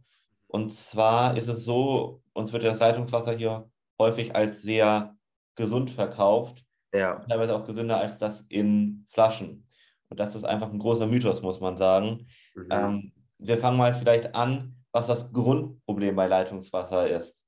[0.49, 5.17] Und zwar ist es so, uns wird das Leitungswasser hier häufig als sehr
[5.55, 9.67] gesund verkauft, Ja, teilweise auch gesünder als das in Flaschen.
[10.09, 12.27] Und das ist einfach ein großer Mythos, muss man sagen.
[12.55, 12.69] mhm.
[12.71, 17.43] Ähm, wir fangen mal vielleicht an, was das Grundproblem bei Leitungswasser ist.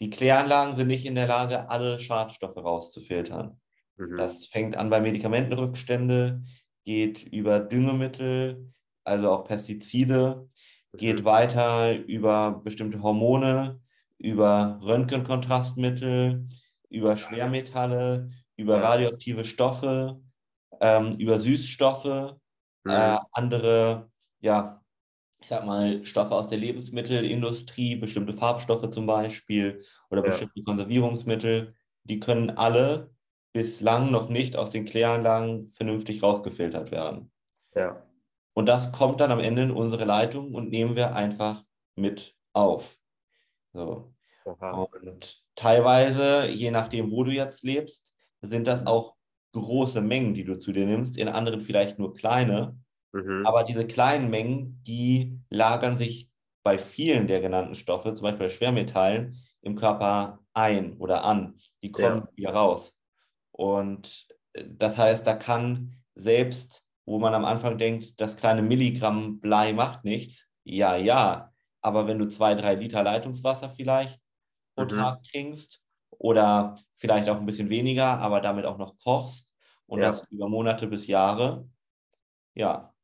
[0.00, 3.60] Die Kläranlagen sind nicht in der Lage, alle Schadstoffe rauszufiltern.
[3.98, 4.34] Mhm.
[4.36, 6.42] Das fängt an bei Medikamentenrückstände,
[6.84, 8.72] geht über Düngemittel,
[9.04, 10.48] also auch Pestizide,
[10.96, 11.24] geht Mhm.
[11.24, 13.80] weiter über bestimmte Hormone,
[14.18, 16.48] über Röntgenkontrastmittel,
[16.90, 20.20] über Schwermetalle, über radioaktive Stoffe,
[20.80, 22.36] ähm, über Süßstoffe, äh,
[22.84, 23.24] Mhm.
[23.32, 24.82] andere, ja,
[25.40, 30.24] ich sag mal, Stoffe aus der Lebensmittelindustrie, bestimmte Farbstoffe zum Beispiel oder Ja.
[30.24, 31.74] bestimmte Konservierungsmittel,
[32.04, 33.13] die können alle
[33.54, 37.32] bislang noch nicht aus den Kläranlagen vernünftig rausgefiltert werden.
[37.74, 38.06] Ja,
[38.54, 41.64] Und das kommt dann am Ende in unsere Leitung und nehmen wir einfach
[41.96, 42.98] mit auf.
[43.74, 44.14] So.
[44.70, 49.16] Und teilweise, je nachdem, wo du jetzt lebst, sind das auch
[49.52, 52.78] große Mengen, die du zu dir nimmst, in anderen vielleicht nur kleine.
[53.12, 53.44] Mhm.
[53.44, 56.30] Aber diese kleinen Mengen, die lagern sich
[56.64, 61.60] bei vielen der genannten Stoffe, zum Beispiel bei Schwermetallen, im Körper ein oder an.
[61.82, 62.28] Die kommen Ja.
[62.36, 62.93] wieder raus.
[63.54, 69.40] Und äh, das heißt, da kann selbst, wo man am Anfang denkt, das kleine Milligramm
[69.40, 71.52] Blei macht nichts, ja, ja.
[71.82, 74.20] Aber wenn du zwei, drei Liter Leitungswasser vielleicht
[74.76, 74.86] pro Mhm.
[74.86, 79.48] Tag trinkst oder vielleicht auch ein bisschen weniger, aber damit auch noch kochst
[79.86, 80.02] und Ja.
[80.02, 81.68] das über Monate bis Jahre,
[82.54, 82.94] ja.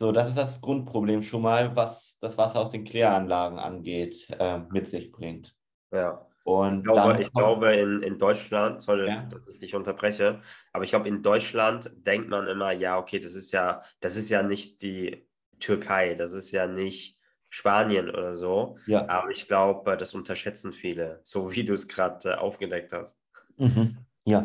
[0.00, 4.58] So, das ist das Grundproblem schon mal, was das Wasser aus den Kläranlagen angeht, äh,
[4.58, 5.54] mit sich bringt.
[5.92, 6.25] Ja.
[6.46, 9.22] Und Ich glaube, ich glaube in, in Deutschland, sorry, Ja.
[9.32, 10.42] dass ich dich unterbreche,
[10.72, 14.28] aber ich glaube, in Deutschland denkt man immer, ja, okay, das ist ja, das ist
[14.28, 15.26] ja nicht die
[15.58, 17.18] Türkei, das ist ja nicht
[17.48, 18.78] Spanien oder so.
[18.86, 19.08] ja.
[19.08, 23.18] Aber ich glaube, das unterschätzen viele, so wie du es gerade äh, aufgedeckt hast.
[23.56, 23.96] Mhm.
[24.24, 24.44] Ja.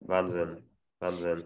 [0.00, 0.62] Wahnsinn,
[0.98, 1.44] Wahnsinn.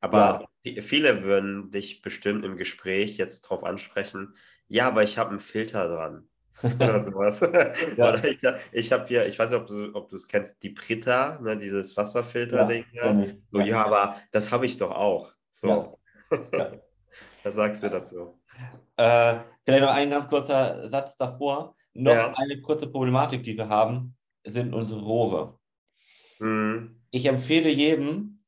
[0.00, 4.34] Aber vi- viele würden dich bestimmt im Gespräch jetzt drauf ansprechen,
[4.66, 6.28] ja, aber ich habe einen Filter dran.
[6.62, 7.40] Oder sowas.
[7.96, 8.14] Ja.
[8.24, 8.38] Ich,
[8.72, 11.56] ich habe hier, ich weiß nicht, ob du ob du es kennst, die Brita, ne,
[11.56, 12.84] dieses Wasserfilter-Ding.
[12.92, 13.14] Ja,
[13.52, 13.84] so, ja.
[13.84, 15.32] aber das habe ich doch auch.
[15.50, 15.98] So.
[16.52, 16.72] Ja.
[17.44, 18.40] Was sagst du dazu?
[18.96, 19.34] Äh,
[19.64, 21.76] vielleicht noch ein ganz kurzer Satz davor.
[21.92, 22.32] Noch Ja.
[22.36, 25.58] eine kurze Problematik, die wir haben, sind unsere Rohre.
[26.38, 28.42] Hm, Ich empfehle jedem,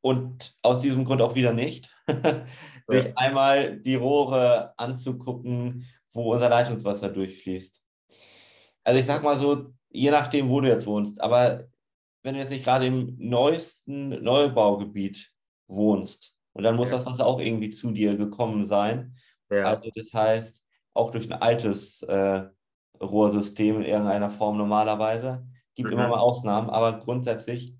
[0.00, 1.94] und aus diesem Grund auch wieder nicht,
[2.88, 3.12] sich Ja.
[3.16, 5.84] einmal die Rohre anzugucken,
[6.16, 7.82] wo unser Leitungswasser durchfließt.
[8.84, 11.64] Also ich sag mal so, je nachdem, wo du jetzt wohnst, aber
[12.22, 15.32] wenn du jetzt nicht gerade im neuesten Neubaugebiet
[15.68, 16.96] wohnst, und dann muss ja.
[16.96, 19.14] das Wasser auch irgendwie zu dir gekommen sein.
[19.50, 19.64] Ja.
[19.64, 20.62] Also das heißt,
[20.94, 22.48] auch durch ein altes äh,
[22.98, 25.46] Rohrsystem in irgendeiner Form normalerweise.
[25.74, 25.98] Gibt mhm.
[25.98, 27.76] immer mal Ausnahmen, aber grundsätzlich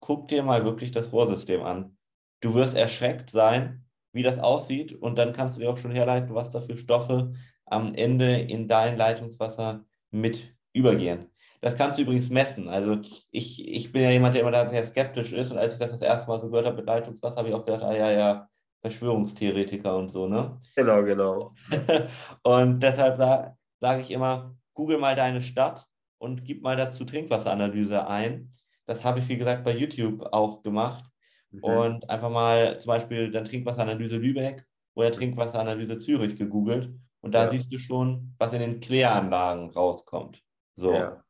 [0.00, 1.96] guck dir mal wirklich das Rohrsystem an.
[2.40, 6.34] Du wirst erschreckt sein, wie das aussieht und dann kannst du dir auch schon herleiten,
[6.34, 7.34] was da für Stoffe
[7.70, 11.26] am Ende in dein Leitungswasser mit übergehen.
[11.60, 12.68] Das kannst du übrigens messen.
[12.68, 12.98] Also
[13.30, 15.90] ich, ich bin ja jemand, der immer da sehr skeptisch ist und als ich das
[15.90, 18.48] das erste Mal so gehört habe mit Leitungswasser, habe ich auch gedacht, ah ja, ja,
[18.80, 20.58] Verschwörungstheoretiker und so, ne?
[20.74, 21.54] Genau, genau.
[22.42, 25.86] und deshalb sage sag ich immer, google mal deine Stadt
[26.18, 28.50] und gib mal dazu Trinkwasseranalyse ein.
[28.86, 31.04] Das habe ich, wie gesagt, bei YouTube auch gemacht.
[31.50, 31.64] Mhm.
[31.64, 34.64] Und einfach mal zum Beispiel dann Trinkwasseranalyse Lübeck
[34.94, 36.94] oder Trinkwasseranalyse Zürich gegoogelt.
[37.20, 37.50] Und da ja.
[37.50, 40.42] siehst du schon, was in den Kläranlagen rauskommt.
[40.76, 40.94] So.
[40.94, 41.22] Ja.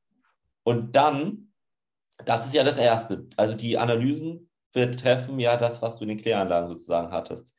[0.62, 1.52] Und dann,
[2.24, 3.26] das ist ja das Erste.
[3.36, 7.52] Also die Analysen betreffen ja das, was du in den Kläranlagen sozusagen hattest.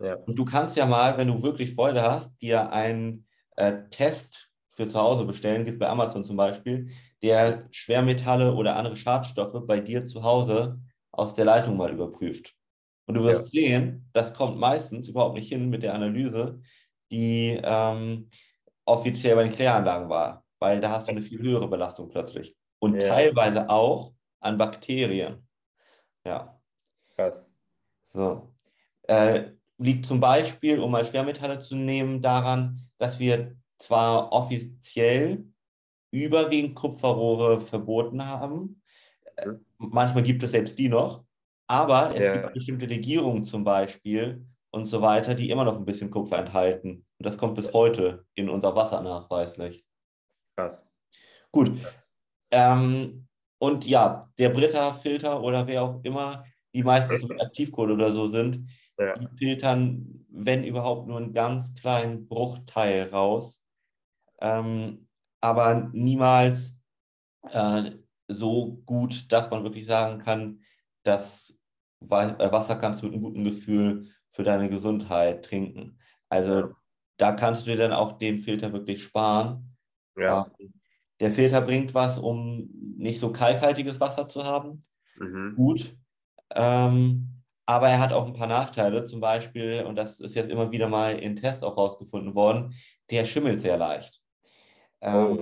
[0.00, 0.14] Ja.
[0.14, 3.26] Und du kannst ja mal, wenn du wirklich Freude hast, dir einen
[3.56, 6.90] äh, Test für zu Hause bestellen, gibt bei Amazon zum Beispiel,
[7.22, 10.80] der Schwermetalle oder andere Schadstoffe bei dir zu Hause
[11.12, 12.54] aus der Leitung mal überprüft.
[13.06, 13.62] Und du wirst ja.
[13.62, 16.60] sehen, das kommt meistens überhaupt nicht hin mit der Analyse,
[17.10, 18.28] die ähm,
[18.84, 22.56] offiziell bei den Kläranlagen war, weil da hast du eine viel höhere Belastung plötzlich.
[22.78, 23.08] Und ja.
[23.08, 25.46] teilweise auch an Bakterien.
[26.24, 26.60] Ja.
[27.16, 27.44] Krass.
[28.06, 28.52] So.
[29.02, 35.44] Äh, liegt zum Beispiel, um mal Schwermetalle zu nehmen, daran, dass wir zwar offiziell
[36.10, 38.80] überwiegend Kupferrohre verboten haben,
[39.44, 39.64] mhm.
[39.78, 41.24] manchmal gibt es selbst die noch,
[41.66, 42.36] aber es ja.
[42.36, 44.46] gibt bestimmte Legierungen zum Beispiel
[44.76, 47.06] und so weiter, die immer noch ein bisschen Kupfer enthalten.
[47.18, 49.84] Und das kommt bis heute in unser Wasser nachweislich.
[50.56, 50.86] Krass.
[51.50, 51.72] Gut.
[52.50, 53.26] Ähm,
[53.58, 58.68] und ja, der Brita-Filter oder wer auch immer, die meistens mit Aktivkohle oder so sind,
[58.98, 59.18] ja.
[59.18, 63.66] die filtern, wenn überhaupt, nur einen ganz kleinen Bruchteil raus
[64.40, 65.08] ähm,
[65.40, 66.76] aber niemals
[67.50, 67.92] äh,
[68.28, 70.60] so gut, dass man wirklich sagen kann,
[71.04, 71.56] dass
[72.02, 75.98] äh, Wasser kannst du mit einem guten Gefühl für deine Gesundheit trinken.
[76.28, 76.74] Also
[77.16, 79.74] da kannst du dir dann auch den Filter wirklich sparen.
[80.14, 80.50] Ja.
[80.60, 80.74] Ähm,
[81.20, 82.68] der Filter bringt was, um
[82.98, 84.82] nicht so kalkhaltiges Wasser zu haben.
[85.18, 85.54] Mhm.
[85.56, 85.96] Gut.
[86.54, 90.70] Ähm, aber er hat auch ein paar Nachteile, zum Beispiel, und das ist jetzt immer
[90.70, 92.74] wieder mal in Tests auch rausgefunden worden,
[93.10, 94.20] der schimmelt sehr leicht.
[95.00, 95.40] Ähm,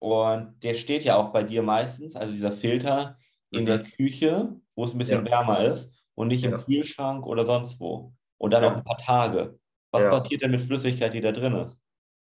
[0.00, 0.30] oh.
[0.30, 3.18] Und der steht ja auch bei dir meistens, also dieser Filter,
[3.50, 3.66] in mhm.
[3.66, 5.30] der Küche, wo es ein bisschen ja.
[5.30, 6.50] wärmer ist und nicht ja.
[6.50, 8.12] im Kühlschrank oder sonst wo.
[8.38, 8.72] Und dann ja.
[8.72, 9.56] auch ein paar Tage.
[9.92, 11.80] Was passiert denn mit Flüssigkeit, die da drin ist?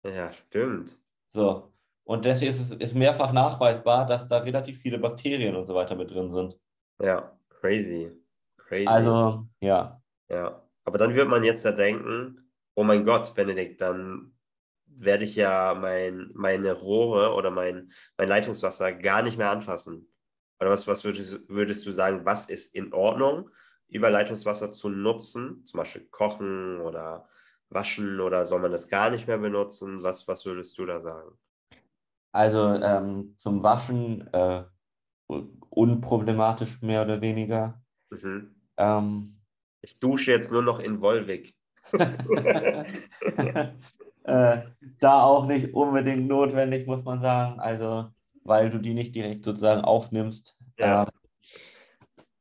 [0.03, 0.95] Ja, stimmt.
[1.31, 1.73] So.
[2.03, 5.95] Und deswegen ist es ist mehrfach nachweisbar, dass da relativ viele Bakterien und so weiter
[5.95, 6.55] mit drin sind.
[7.01, 8.11] Ja, crazy.
[8.57, 8.87] crazy.
[8.87, 9.99] Also, ja.
[10.29, 10.63] Ja.
[10.85, 14.33] Aber dann wird man jetzt ja denken, oh mein Gott, Benedikt, dann
[14.85, 20.07] werde ich ja mein, meine Rohre oder mein, mein Leitungswasser gar nicht mehr anfassen.
[20.59, 23.49] Oder was, was würdest, würdest du sagen, was ist in Ordnung,
[23.89, 25.65] über Leitungswasser zu nutzen?
[25.65, 27.27] Zum Beispiel kochen oder
[27.69, 30.03] waschen oder soll man das gar nicht mehr benutzen?
[30.03, 31.37] Was, was würdest du da sagen?
[32.31, 34.63] Also ähm, zum Waschen äh,
[35.69, 37.81] unproblematisch mehr oder weniger.
[38.09, 38.55] Mhm.
[38.77, 39.39] Ähm,
[39.81, 41.55] ich dusche jetzt nur noch in Wolwig.
[44.23, 44.57] äh,
[44.99, 47.59] da auch nicht unbedingt notwendig, muss man sagen.
[47.59, 48.09] Also,
[48.43, 50.57] weil du die nicht direkt sozusagen aufnimmst.
[50.77, 51.03] Ja.
[51.03, 51.09] Ähm,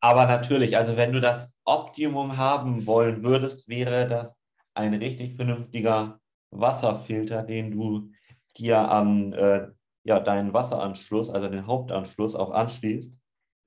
[0.01, 4.37] aber natürlich, also wenn du das Optimum haben wollen würdest, wäre das
[4.75, 6.21] ein richtig vernünftiger
[6.51, 8.11] Wasserfilter, den du
[8.57, 9.69] dir an äh,
[10.05, 13.19] ja, deinen Wasseranschluss, also den Hauptanschluss auch anschließt.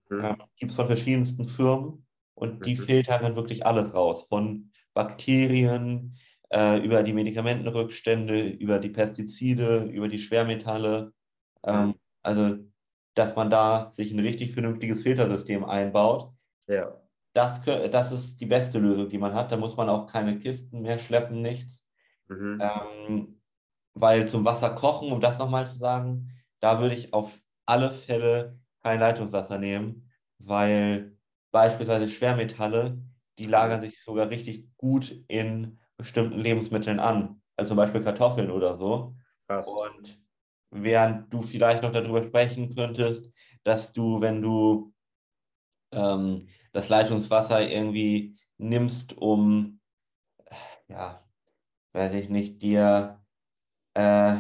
[0.10, 0.24] Mhm.
[0.24, 2.84] Äh, Gibt es von verschiedensten Firmen und die mhm.
[2.86, 6.16] filtern dann wirklich alles raus, von Bakterien,
[6.52, 11.14] äh, über die Medikamentenrückstände, über die Pestizide, über die Schwermetalle.
[11.64, 11.96] Ähm, mhm.
[12.24, 12.58] Also,
[13.14, 16.32] dass man da sich ein richtig vernünftiges Filtersystem einbaut.
[16.68, 17.02] Ja.
[17.34, 19.52] Das, das ist die beste Lösung, die man hat.
[19.52, 21.88] Da muss man auch keine Kisten mehr schleppen, nichts.
[22.28, 22.62] Mhm.
[22.62, 23.42] Ähm,
[23.94, 28.60] weil zum Wasser kochen, um das nochmal zu sagen, da würde ich auf alle Fälle
[28.84, 30.10] kein Leitungswasser nehmen,
[30.40, 31.18] weil
[31.52, 33.02] beispielsweise Schwermetalle,
[33.38, 38.78] die lagern sich sogar richtig gut in bestimmten Lebensmitteln an, also zum Beispiel Kartoffeln oder
[38.78, 39.16] so.
[39.48, 39.68] Krass.
[39.68, 40.21] Und
[40.72, 43.30] während du vielleicht noch darüber sprechen könntest,
[43.64, 44.94] dass du, wenn du
[45.94, 49.80] ähm, das Leitungswasser irgendwie nimmst, um,
[50.88, 51.24] ja,
[51.94, 53.22] weiß ich nicht, dir
[53.96, 54.38] äh,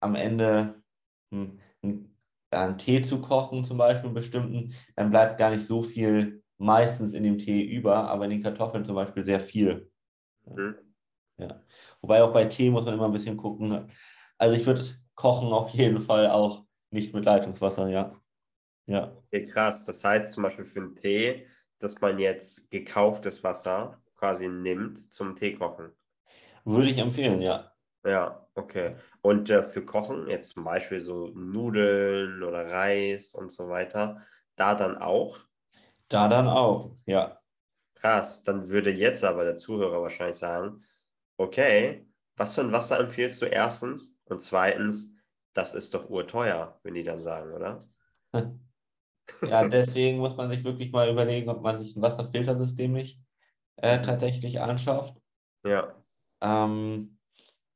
[0.00, 0.82] am Ende
[1.32, 2.14] ein, ein
[2.54, 7.12] einen Tee zu kochen, zum Beispiel einen bestimmten, dann bleibt gar nicht so viel meistens
[7.12, 9.90] in dem Tee über, aber in den Kartoffeln zum Beispiel sehr viel.
[10.46, 10.76] Mhm.
[11.36, 11.60] Ja.
[12.00, 13.68] Wobei auch bei Tee muss man immer ein bisschen gucken.
[13.68, 13.88] Ne?
[14.38, 14.84] Also ich würde
[15.14, 18.14] kochen auf jeden Fall auch nicht mit Leitungswasser, ja.
[18.86, 19.16] Ja.
[19.26, 19.84] Okay, krass.
[19.84, 21.46] Das heißt zum Beispiel für einen Tee,
[21.78, 25.92] dass man jetzt gekauftes Wasser quasi nimmt zum Tee kochen.
[26.64, 27.72] Würde ich empfehlen, ja.
[28.04, 28.96] Ja, okay.
[29.22, 34.22] Und äh, für Kochen, jetzt zum Beispiel so Nudeln oder Reis und so weiter,
[34.56, 35.38] da dann auch?
[36.08, 37.40] Da dann auch, ja.
[37.94, 40.84] Krass, dann würde jetzt aber der Zuhörer wahrscheinlich sagen,
[41.38, 42.06] okay,
[42.36, 44.13] was für ein Wasser empfiehlst du erstens?
[44.26, 45.10] Und zweitens,
[45.52, 47.88] das ist doch urteuer, wenn die dann sagen, oder?
[49.40, 53.20] Ja, deswegen muss man sich wirklich mal überlegen, ob man sich ein Wasserfiltersystem nicht
[53.76, 55.14] äh, tatsächlich anschafft.
[55.64, 55.94] Ja.
[56.42, 57.18] Ähm,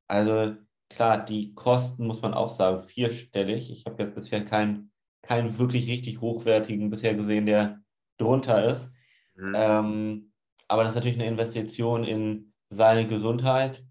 [0.07, 0.57] also
[0.91, 3.71] klar, die Kosten muss man auch sagen, vierstellig.
[3.71, 4.93] Ich habe jetzt bisher keinen,
[5.23, 7.81] keinen wirklich richtig hochwertigen bisher gesehen, der
[8.19, 8.91] drunter ist.
[9.37, 9.55] Mhm.
[9.57, 10.33] Ähm,
[10.69, 13.85] aber das ist natürlich eine Investition in seine Gesundheit.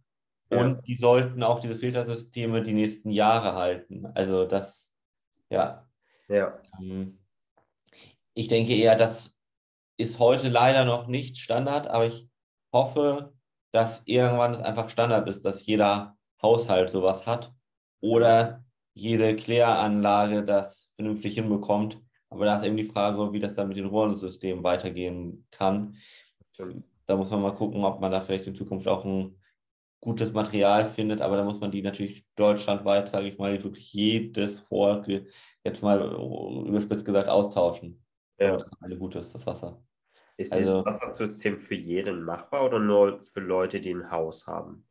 [0.50, 0.62] Ja.
[0.62, 4.06] Und die sollten auch diese Filtersysteme die nächsten Jahre halten.
[4.14, 4.89] Also das,
[5.50, 5.88] ja.
[6.30, 6.60] Ja.
[6.82, 7.20] Ähm,
[8.34, 9.36] ich denke eher, das
[9.98, 12.30] ist heute leider noch nicht Standard, aber ich
[12.72, 13.34] hoffe,
[13.72, 17.54] dass irgendwann es einfach Standard ist, dass jeder Haushalt sowas hat
[18.00, 22.02] oder jede Kläranlage das vernünftig hinbekommt.
[22.30, 25.95] Aber da ist eben die Frage, wie das dann mit den Rohrsystemen weitergehen kann.
[27.06, 29.39] Da muss man mal gucken, ob man da vielleicht in Zukunft auch ein
[30.00, 34.60] gutes Material findet, aber da muss man die natürlich deutschlandweit, sage ich mal, wirklich jedes
[34.62, 35.08] Volk
[35.64, 36.00] jetzt mal
[36.68, 38.04] überspitzt gesagt austauschen.
[38.39, 38.58] Ja.
[38.58, 39.82] Das alle gut ist, das Wasser.
[40.38, 44.88] Ist also, das Wassersystem für jeden machbar oder nur für Leute, die ein Haus haben?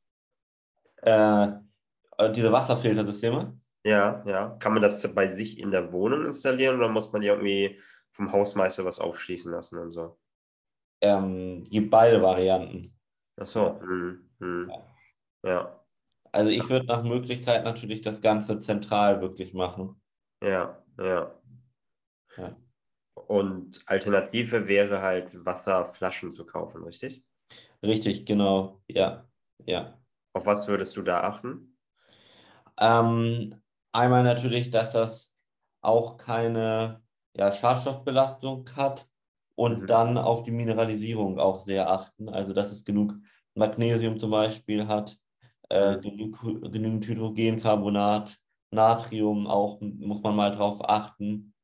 [1.02, 1.48] Äh,
[2.34, 3.58] diese Wasserfiltersysteme?
[3.84, 4.48] Ja, ja.
[4.58, 7.78] Kann man das bei sich in der Wohnung installieren oder muss man die irgendwie
[8.10, 10.18] vom Hausmeister was aufschließen lassen und so?
[11.00, 12.92] Ähm, gibt beide Varianten.
[13.36, 13.78] Ach so.
[13.80, 14.70] Hm, hm.
[14.70, 14.95] Ja.
[15.46, 15.80] Ja.
[16.32, 20.00] Also ich würde nach Möglichkeit natürlich das Ganze zentral wirklich machen.
[20.42, 21.34] Ja, ja.
[22.36, 22.56] ja.
[23.14, 27.24] Und Alternative wäre halt Wasserflaschen zu kaufen, richtig?
[27.82, 28.82] Richtig, genau.
[28.88, 29.26] Ja,
[29.64, 29.98] ja.
[30.34, 31.76] Auf was würdest du da achten?
[32.78, 33.54] Ähm,
[33.92, 35.34] einmal natürlich, dass das
[35.80, 37.02] auch keine
[37.34, 39.08] ja, Schadstoffbelastung hat
[39.54, 39.86] und mhm.
[39.86, 42.28] dann auf die Mineralisierung auch sehr achten.
[42.28, 43.14] Also, dass es genug
[43.54, 45.16] Magnesium zum Beispiel hat,
[45.68, 48.36] äh, genügend Hydrogencarbonat,
[48.70, 51.54] Natrium auch muss man mal drauf achten.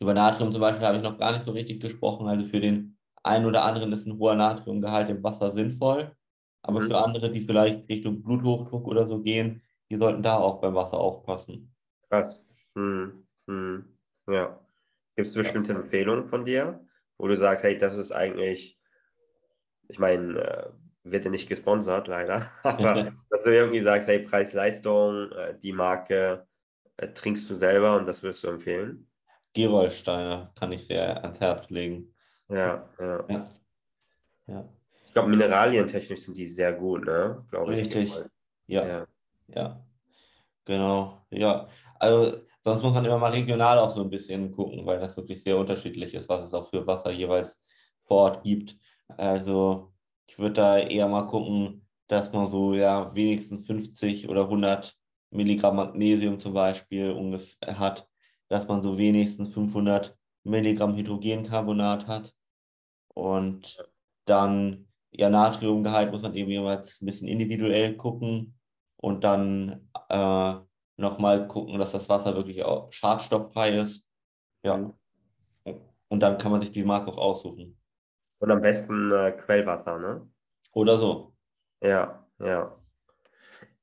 [0.00, 2.28] Über Natrium zum Beispiel habe ich noch gar nicht so richtig gesprochen.
[2.28, 6.14] Also für den einen oder anderen ist ein hoher Natriumgehalt im Wasser sinnvoll.
[6.62, 6.88] Aber mhm.
[6.88, 10.98] für andere, die vielleicht Richtung Bluthochdruck oder so gehen, die sollten da auch beim Wasser
[10.98, 11.74] aufpassen.
[12.08, 12.44] Krass.
[12.74, 13.26] Hm.
[13.46, 13.84] Hm.
[14.28, 14.60] Ja.
[15.16, 15.78] Gibt es bestimmte ja.
[15.78, 16.84] Empfehlungen von dir,
[17.18, 18.78] wo du sagst, hey, das ist eigentlich,
[19.88, 20.70] ich meine, äh,
[21.04, 26.46] wird ja nicht gesponsert, leider, aber dass du irgendwie sagst, hey, Preis-Leistung, äh, die Marke
[26.96, 29.06] äh, trinkst du selber und das würdest du empfehlen?
[29.52, 32.12] Gerolsteiner kann ich sehr ans Herz legen.
[32.48, 33.24] Ja, ja.
[33.28, 33.50] ja.
[34.48, 34.68] ja.
[35.06, 37.44] Ich glaube, mineralientechnisch sind die sehr gut, ne?
[37.50, 38.12] Glaube Richtig.
[38.66, 38.84] Ja.
[38.84, 39.06] ja.
[39.48, 39.86] Ja.
[40.64, 41.24] Genau.
[41.30, 41.68] Ja.
[42.00, 45.42] Also sonst muss man immer mal regional auch so ein bisschen gucken, weil das wirklich
[45.42, 47.62] sehr unterschiedlich ist, was es auch für Wasser jeweils
[48.02, 48.76] vor Ort gibt.
[49.16, 49.93] Also
[50.26, 54.96] ich würde da eher mal gucken, dass man so ja wenigstens 50 oder 100
[55.30, 58.08] Milligramm Magnesium zum Beispiel ungefähr hat
[58.48, 62.34] dass man so wenigstens 500 Milligramm Hydrogencarbonat hat.
[63.08, 63.84] Und
[64.26, 68.58] dann, ja, Natriumgehalt muss man eben jeweils ein bisschen individuell gucken
[68.96, 70.54] und dann äh,
[70.96, 74.06] nochmal gucken, dass das Wasser wirklich auch schadstofffrei ist.
[74.64, 74.92] Ja.
[76.08, 77.76] Und dann kann man sich die Marke auch aussuchen.
[78.38, 80.28] Und am besten äh, Quellwasser, ne?
[80.72, 81.34] Oder so.
[81.80, 82.76] Ja, ja.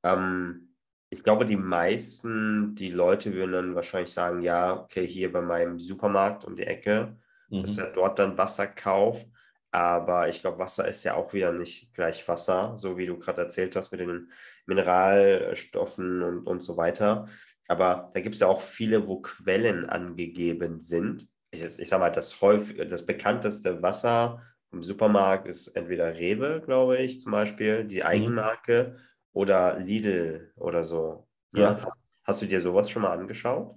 [0.04, 0.76] Ähm,
[1.10, 5.78] ich glaube, die meisten, die Leute würden dann wahrscheinlich sagen, ja, okay, hier bei meinem
[5.78, 7.18] Supermarkt um die Ecke,
[7.50, 7.64] mhm.
[7.64, 9.28] dass er dort dann Wasser kauft.
[9.72, 13.42] Aber ich glaube, Wasser ist ja auch wieder nicht gleich Wasser, so wie du gerade
[13.42, 14.32] erzählt hast mit den
[14.66, 17.28] Mineralstoffen und, und so weiter.
[17.68, 21.28] Aber da gibt es ja auch viele, wo Quellen angegeben sind.
[21.52, 24.42] Ich, ich sage mal, das, häufig, das bekannteste Wasser
[24.72, 28.04] im Supermarkt ist entweder Rewe, glaube ich, zum Beispiel, die mhm.
[28.04, 28.96] Eigenmarke.
[28.98, 31.28] Mhm oder Lidl oder so.
[31.52, 31.62] Ne?
[31.62, 31.82] Ja.
[31.82, 33.76] Hast, hast du dir sowas schon mal angeschaut?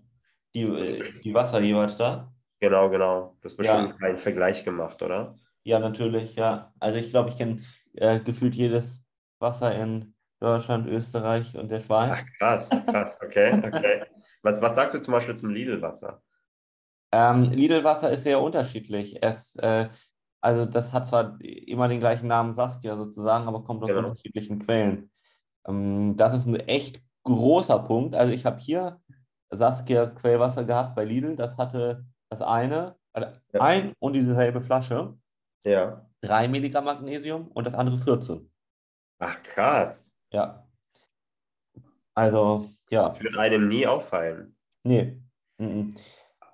[0.55, 2.33] Die, äh, die Wasser jeweils da?
[2.61, 3.37] Genau, genau.
[3.41, 4.07] Du hast bestimmt ja.
[4.07, 5.37] einen Vergleich gemacht, oder?
[5.64, 6.72] Ja, natürlich, ja.
[6.79, 7.61] Also ich glaube, ich kenne
[7.95, 9.05] äh, gefühlt jedes
[9.39, 12.16] Wasser in Deutschland, Österreich und der Schweiz.
[12.18, 14.05] Ach, krass, krass, okay, okay.
[14.43, 16.22] Was, was sagst du zum Beispiel zum Lidl-Wasser?
[17.17, 19.23] Ähm, Lidl-Wasser ist sehr unterschiedlich.
[19.23, 19.89] Es, äh,
[20.41, 24.01] also das hat zwar immer den gleichen Namen Saskia sozusagen, aber kommt aus Genau.
[24.09, 25.12] unterschiedlichen Quellen.
[25.69, 28.17] Ähm, das ist ein echt großer Punkt.
[28.17, 29.01] Also ich habe hier
[29.51, 31.37] Saskia Quellwasser gehabt bei Lidl.
[31.37, 33.61] Das hatte das eine, also Ja.
[33.61, 35.17] ein und dieselbe Flasche,
[35.65, 36.05] Ja.
[36.23, 38.51] 3 Milligramm Magnesium und das andere 14.
[39.21, 40.12] Ach, krass.
[40.33, 40.67] Ja.
[42.15, 43.09] Also, ja.
[43.11, 44.57] Das wird einem nie auffallen.
[44.83, 45.21] Nee.
[45.59, 45.95] Mhm.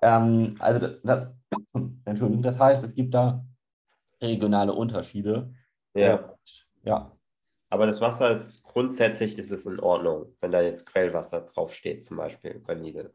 [0.01, 1.33] Ähm, also das, das,
[2.41, 3.45] das heißt, es gibt da
[4.21, 5.53] regionale Unterschiede.
[5.93, 6.15] Ja.
[6.15, 7.11] Und, ja.
[7.69, 12.17] Aber das Wasser ist grundsätzlich ist es in Ordnung, wenn da jetzt Quellwasser draufsteht, zum
[12.17, 13.13] Beispiel bei Lidl.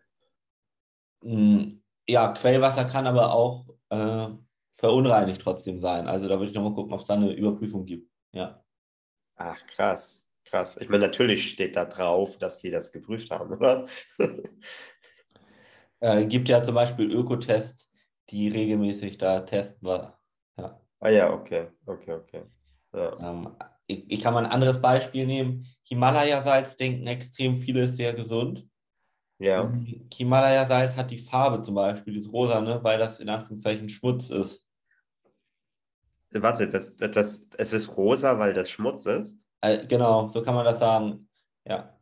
[1.23, 1.79] Mm,
[2.09, 4.29] Ja, Quellwasser kann aber auch äh,
[4.75, 6.07] verunreinigt trotzdem sein.
[6.07, 8.11] Also da würde ich nochmal gucken, ob es da eine Überprüfung gibt.
[8.33, 8.65] Ja.
[9.37, 10.23] Ach, krass.
[10.45, 10.77] Krass.
[10.81, 13.87] Ich meine, natürlich steht da drauf, dass die das geprüft haben, oder?
[16.01, 17.91] Äh, gibt ja zum Beispiel Ökotest,
[18.31, 19.87] die regelmäßig da testen.
[19.89, 20.81] Ja.
[21.01, 21.69] Ah ja, okay.
[21.87, 22.43] Okay, okay.
[22.93, 23.19] Ja.
[23.19, 25.67] Ähm, ich, ich kann mal ein anderes Beispiel nehmen.
[25.85, 28.67] Himalaya-Salz denken extrem viele ist sehr gesund.
[29.39, 29.73] Ja.
[30.13, 34.67] Himalaya-Salz hat die Farbe zum Beispiel, dieses Rosa, ne, weil das in Anführungszeichen Schmutz ist.
[36.31, 39.37] Warte, das, das, das, es ist rosa, weil das Schmutz ist.
[39.61, 41.29] Äh, genau, so kann man das sagen.
[41.67, 41.99] Ja,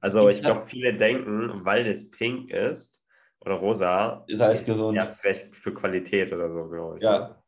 [0.00, 3.02] Also ich glaube, viele denken, weil das pink ist
[3.46, 4.96] oder rosa, ist alles gesund.
[4.96, 7.02] ja, vielleicht für Qualität oder so, glaube ich.
[7.02, 7.42] Ja.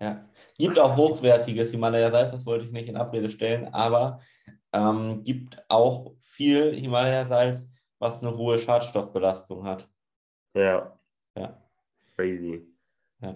[0.00, 0.24] ja.
[0.56, 4.20] Gibt auch hochwertiges Himalaya-Salz, das wollte ich nicht in Abrede stellen, aber
[4.72, 7.68] ähm, gibt auch viel Himalaya-Salz,
[7.98, 9.88] was eine hohe Schadstoffbelastung hat.
[10.56, 10.98] Ja,
[11.36, 11.60] Ja,
[12.16, 12.66] crazy.
[13.20, 13.34] ja.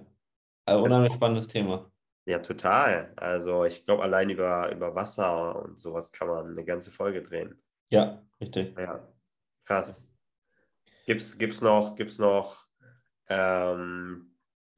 [0.67, 1.91] Also unheimlich spannendes Thema.
[2.27, 3.13] Ja, total.
[3.17, 7.61] Also ich glaube, allein über, über Wasser und sowas kann man eine ganze Folge drehen.
[7.91, 8.77] Ja, richtig.
[8.79, 9.01] Ja,
[9.65, 9.99] krass.
[11.09, 12.67] Gibt's, gibt's noch, gibt's noch
[13.31, 14.31] ähm,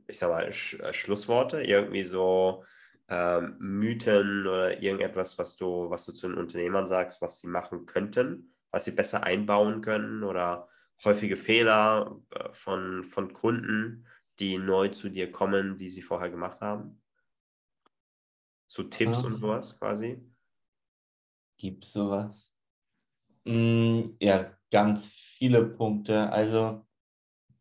[0.06, 2.64] ich sag mal, Sch äh, Schlussworte, irgendwie so
[3.08, 7.84] ähm, Mythen oder irgendetwas, was du, was du zu den Unternehmern sagst, was sie machen
[7.84, 10.68] könnten, was sie besser einbauen können oder
[11.02, 14.06] häufige Fehler äh, von, von Kunden,
[14.38, 17.02] die neu zu dir kommen, die sie vorher gemacht haben?
[18.68, 19.40] So Tipps und Ähm.
[19.40, 20.24] sowas quasi?
[21.56, 22.54] Gibt sowas?
[23.44, 26.30] Mm, ja, ganz viele Punkte.
[26.32, 26.86] Also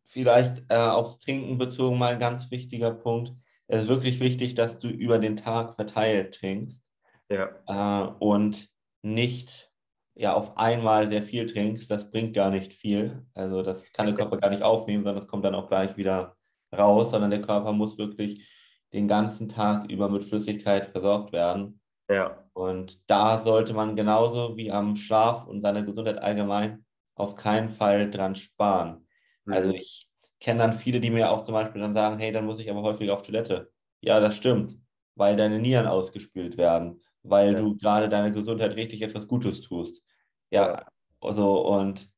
[0.04, 3.32] vielleicht äh, aufs Trinken bezogen mal ein ganz wichtiger Punkt.
[3.68, 6.82] Es ist wirklich wichtig, dass du über den Tag verteilt trinkst
[7.28, 8.68] Ja, äh, und
[9.02, 9.70] nicht
[10.14, 11.90] ja, auf einmal sehr viel trinkst.
[11.90, 13.26] Das bringt gar nicht viel.
[13.34, 16.36] Also das kann der Körper gar nicht aufnehmen, sondern das kommt dann auch gleich wieder
[16.76, 18.48] raus, sondern der Körper muss wirklich
[18.92, 21.80] den ganzen Tag über mit Flüssigkeit versorgt werden.
[22.08, 26.84] ja, Und da sollte man genauso wie am Schlaf und seiner Gesundheit allgemein
[27.20, 29.06] auf keinen Fall dran sparen.
[29.48, 29.74] Also Mhm.
[29.74, 30.08] ich
[30.40, 32.82] kenne dann viele, die mir auch zum Beispiel dann sagen, hey, dann muss ich aber
[32.82, 33.72] häufiger auf Toilette.
[34.00, 34.78] Ja, das stimmt,
[35.14, 37.56] weil deine Nieren ausgespült werden, weil Ja.
[37.56, 40.02] du gerade deiner Gesundheit richtig etwas Gutes tust.
[40.50, 40.86] Ja,
[41.20, 42.08] also und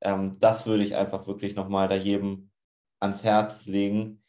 [0.00, 2.50] ähm, das würde ich einfach wirklich nochmal da jedem
[3.00, 4.22] ans Herz legen.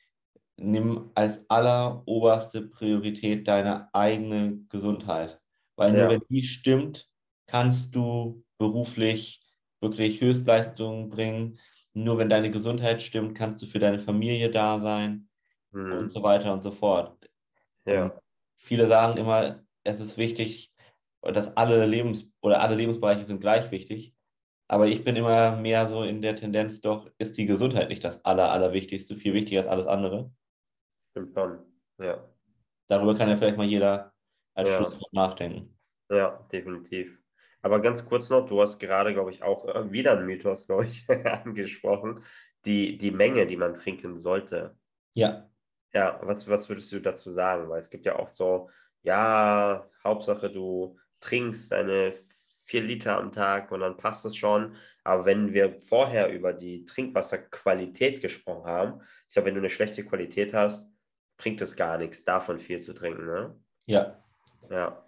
[0.58, 5.42] Nimm als alleroberste Priorität deine eigene Gesundheit.
[5.76, 6.10] Weil nur Ja.
[6.10, 7.10] wenn die stimmt,
[7.48, 9.43] kannst du beruflich
[9.84, 11.60] wirklich Höchstleistungen bringen.
[11.94, 15.30] Nur wenn deine Gesundheit stimmt, kannst du für deine Familie da sein
[15.72, 15.92] Mhm.
[15.94, 17.30] und so weiter und so fort.
[17.86, 18.20] Ja,
[18.58, 20.74] Viele sagen immer, es ist wichtig,
[21.22, 24.16] dass alle Lebens- oder alle Lebensbereiche sind gleich wichtig.
[24.70, 28.24] Aber ich bin immer mehr so in der Tendenz, doch ist die Gesundheit nicht das
[28.26, 30.32] Aller, Allerwichtigste, viel wichtiger als alles andere.
[31.12, 31.60] stimmt schon.
[32.00, 32.24] Ja.
[32.88, 34.14] Darüber kann ja vielleicht mal jeder
[34.56, 34.78] als Ja.
[34.78, 35.78] Schlusswort nachdenken.
[36.10, 37.20] Ja, definitiv.
[37.64, 40.86] Aber ganz kurz noch, du hast gerade, glaube ich, auch äh, wieder einen Mythos, glaube
[40.88, 42.24] ich, angesprochen.
[42.66, 44.78] Die, die Menge, die man trinken sollte.
[45.16, 45.50] Ja,
[45.94, 47.70] Ja, was, was würdest du dazu sagen?
[47.70, 48.70] Weil es gibt ja oft so,
[49.02, 52.14] ja, Hauptsache du trinkst deine
[52.66, 54.76] vier Liter am Tag und dann passt es schon.
[55.04, 60.06] Aber wenn wir vorher über die Trinkwasserqualität gesprochen haben, ich glaube, wenn du eine schlechte
[60.06, 60.92] Qualität hast,
[61.38, 63.60] bringt es gar nichts, davon viel zu trinken, ne?
[63.86, 64.24] ja,
[64.70, 65.04] Ja,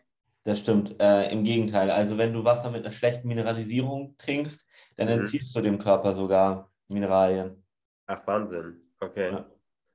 [0.45, 0.95] das stimmt.
[1.01, 1.91] Äh, Im Gegenteil.
[1.91, 4.61] Also wenn du Wasser mit einer schlechten Mineralisierung trinkst,
[4.95, 5.13] dann Mhm.
[5.15, 7.61] entziehst du dem Körper sogar Mineralien.
[8.07, 8.81] ach Wahnsinn.
[9.01, 9.31] Okay.
[9.31, 9.45] Ja.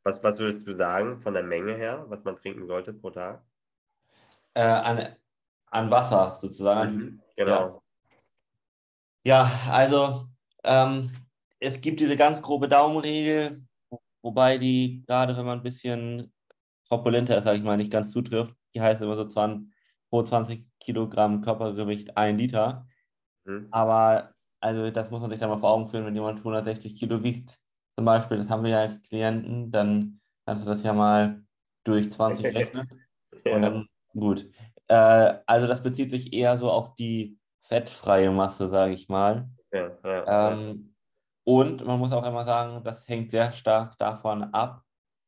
[0.03, 3.43] Was, was würdest du sagen von der Menge her, was man trinken sollte pro Tag?
[4.55, 5.17] Äh, an,
[5.67, 6.95] an Wasser sozusagen.
[6.97, 7.83] Mhm, Genau.
[9.25, 10.27] Ja, also
[10.65, 11.11] ähm,
[11.61, 13.63] es gibt diese ganz grobe Daumenregel,
[14.23, 16.33] wobei die, gerade wenn man ein bisschen
[16.89, 18.55] korpulenter ist, sage ich mal, nicht ganz zutrifft.
[18.75, 19.71] Die heißt immer so 20,
[20.11, 22.87] pro 20 Kilogramm Körpergewicht ein Liter.
[23.45, 23.69] Mhm.
[23.71, 27.23] Aber also das muss man sich dann mal vor Augen führen, wenn jemand 160 Kilo
[27.23, 27.59] wiegt,
[27.97, 31.43] zum Beispiel, das haben wir ja als Klienten, dann kannst du das ja mal
[31.85, 32.89] durch 20 rechnen.
[33.45, 33.55] ja.
[33.55, 34.51] Und dann, gut.
[34.89, 39.49] Äh, also das bezieht sich eher so auf die fettfreie Masse, sage ich mal.
[39.73, 40.95] Ja, ja, ähm,
[41.45, 44.83] und man muss auch immer sagen, das hängt sehr stark davon ab,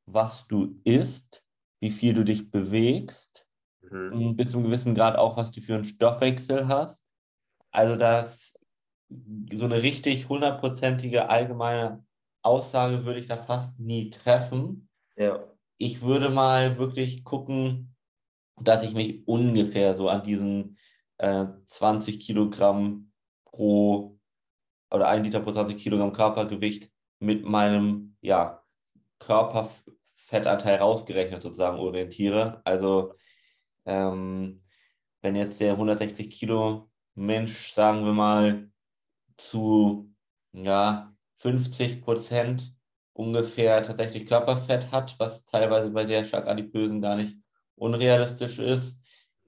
[0.07, 1.45] was du isst,
[1.81, 3.42] wie viel du dich bewegst,
[3.91, 4.37] mhm.
[4.37, 7.05] bis zu einem gewissen Grad auch, was du für einen Stoffwechsel hast.
[7.71, 8.59] Also das
[9.53, 12.05] so eine richtig hundertprozentige allgemeine
[12.43, 14.89] Aussage würde ich da fast nie treffen.
[15.17, 15.45] Ja.
[15.79, 17.95] Ich würde mal wirklich gucken,
[18.61, 20.79] dass ich mich ungefähr so an diesen
[21.19, 23.13] äh, 20 Kilogramm
[23.45, 24.19] pro
[24.91, 28.63] oder 1 Liter pro 20 Kilogramm Körpergewicht mit meinem ja,
[29.19, 32.61] Körperfettanteil rausgerechnet sozusagen orientiere.
[32.65, 33.15] Also
[33.85, 34.63] ähm,
[35.23, 38.71] wenn jetzt der 160 Kilo Mensch, sagen wir mal,
[39.37, 40.13] zu
[40.53, 42.75] ja, 50 Prozent
[43.13, 47.37] ungefähr tatsächlich Körperfett hat, was teilweise bei sehr stark adipösen gar nicht
[47.77, 49.01] unrealistisch ist.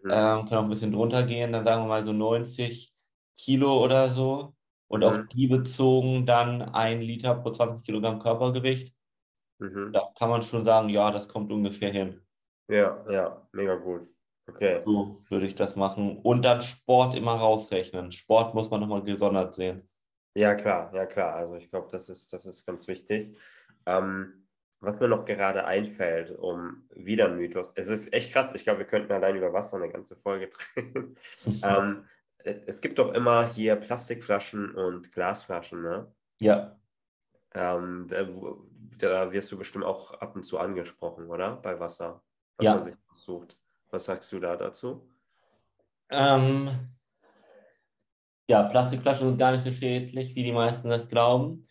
[0.03, 0.11] Mhm.
[0.11, 2.93] Ähm, kann auch ein bisschen drunter gehen, dann sagen wir mal so 90
[3.37, 4.55] Kilo oder so.
[4.89, 5.07] Und mhm.
[5.07, 8.95] auf die bezogen dann ein Liter pro 20 Kilogramm Körpergewicht.
[9.59, 9.93] Mhm.
[9.93, 12.21] Da kann man schon sagen, ja, das kommt ungefähr hin.
[12.69, 14.09] Ja, ja, mega gut.
[14.47, 14.83] Okay.
[14.85, 16.19] So würde ich das machen.
[16.19, 18.13] Und dann Sport immer rausrechnen.
[18.13, 19.89] Sport muss man nochmal gesondert sehen.
[20.35, 21.35] Ja, klar, ja, klar.
[21.37, 23.39] Also ich glaube, das ist, das ist ganz wichtig.
[23.87, 24.47] Ähm,
[24.81, 28.81] was mir noch gerade einfällt, um wieder ein Mythos, es ist echt krass, ich glaube,
[28.81, 31.17] wir könnten allein über Wasser eine ganze Folge drehen.
[31.63, 32.05] ähm,
[32.45, 36.13] es gibt doch immer hier Plastikflaschen und Glasflaschen, ne?
[36.41, 36.79] Ja.
[37.55, 38.27] Ähm, da,
[38.99, 41.57] da, wirst du bestimmt auch ab und zu angesprochen, oder?
[41.57, 42.23] Bei Wasser,
[42.59, 42.75] was ja.
[42.75, 43.59] man sich sucht.
[43.95, 45.09] Was sagst du da dazu?
[46.11, 46.69] Ähm,
[48.51, 51.69] ja, Plastikflaschen sind gar nicht so schädlich, wie die meisten das glauben.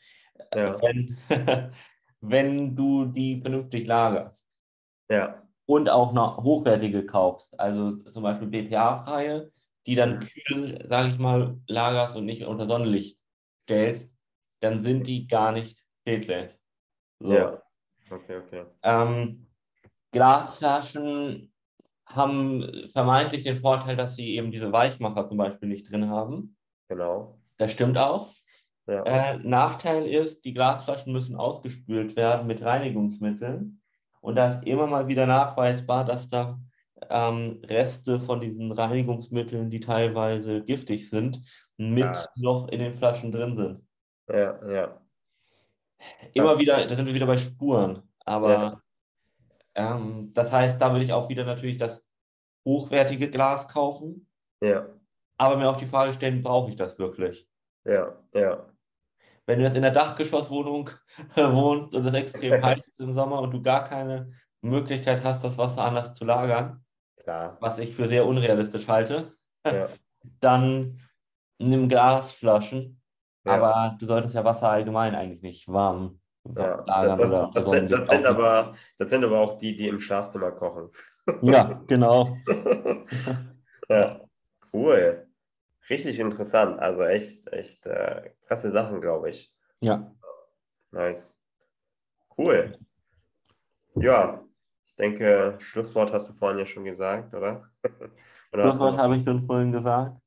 [0.55, 0.81] Ja.
[0.81, 1.17] Wenn,
[2.21, 4.49] wenn du die vernünftig lagerst.
[5.09, 5.43] Ja.
[5.65, 9.51] Und auch noch hochwertige kaufst, also zum Beispiel BPA-freie,
[9.85, 10.19] die dann mhm.
[10.21, 13.19] kühl, sage ich mal, lagerst und nicht unter Sonnenlicht
[13.63, 14.15] stellst,
[14.61, 16.57] dann sind die gar nicht schädlich.
[17.19, 17.33] So.
[17.33, 17.61] Ja.
[18.09, 18.65] Okay, okay.
[18.81, 19.45] Ähm,
[20.13, 21.52] Glasflaschen
[22.15, 26.55] haben vermeintlich den Vorteil, dass sie eben diese Weichmacher zum Beispiel nicht drin haben.
[26.87, 27.39] Genau.
[27.57, 28.33] Das stimmt auch.
[28.87, 29.03] Ja.
[29.03, 33.81] Äh, Nachteil ist, die Glasflaschen müssen ausgespült werden mit Reinigungsmitteln.
[34.21, 36.59] Und da ist immer mal wieder nachweisbar, dass da
[37.09, 41.41] ähm, Reste von diesen Reinigungsmitteln, die teilweise giftig sind,
[41.77, 42.25] mit ja.
[42.37, 43.85] noch in den Flaschen drin sind.
[44.29, 45.01] Ja, ja.
[46.33, 48.01] Immer wieder, da sind wir wieder bei Spuren.
[48.25, 48.81] Aber ja.
[49.75, 52.05] Ähm, das heißt, da würde ich auch wieder natürlich das
[52.65, 54.27] hochwertige Glas kaufen.
[54.61, 54.87] Ja.
[55.37, 57.49] Aber mir auch die Frage stellen, brauche ich das wirklich?
[57.85, 58.67] Ja, ja.
[59.45, 60.89] Wenn du jetzt in der Dachgeschosswohnung
[61.35, 65.57] wohnst und es extrem heiß ist im Sommer und du gar keine Möglichkeit hast, das
[65.57, 66.85] Wasser anders zu lagern,
[67.17, 67.57] Klar.
[67.59, 69.89] was ich für sehr unrealistisch halte, ja.
[70.39, 71.01] dann
[71.59, 73.01] nimm Glasflaschen.
[73.45, 73.55] Ja.
[73.55, 78.09] Aber du solltest ja Wasser allgemein eigentlich nicht warm ja, lagern das, das, das, das
[78.09, 80.89] sind aber, das sind aber auch die, die im Schlafzimmer kochen.
[81.41, 82.35] Ja, genau.
[83.89, 84.19] ja,
[84.73, 85.25] cool.
[85.89, 86.81] Richtig interessant.
[86.81, 89.53] Also echt, echt äh, krasse Sachen, glaube ich.
[89.79, 90.11] Ja.
[90.91, 91.33] Nice.
[92.37, 92.77] Cool.
[93.95, 94.43] Ja,
[94.85, 97.69] ich denke, Schlusswort hast du vorhin ja schon gesagt, oder?
[98.51, 100.19] oder Schlusswort habe ich schon vorhin gesagt.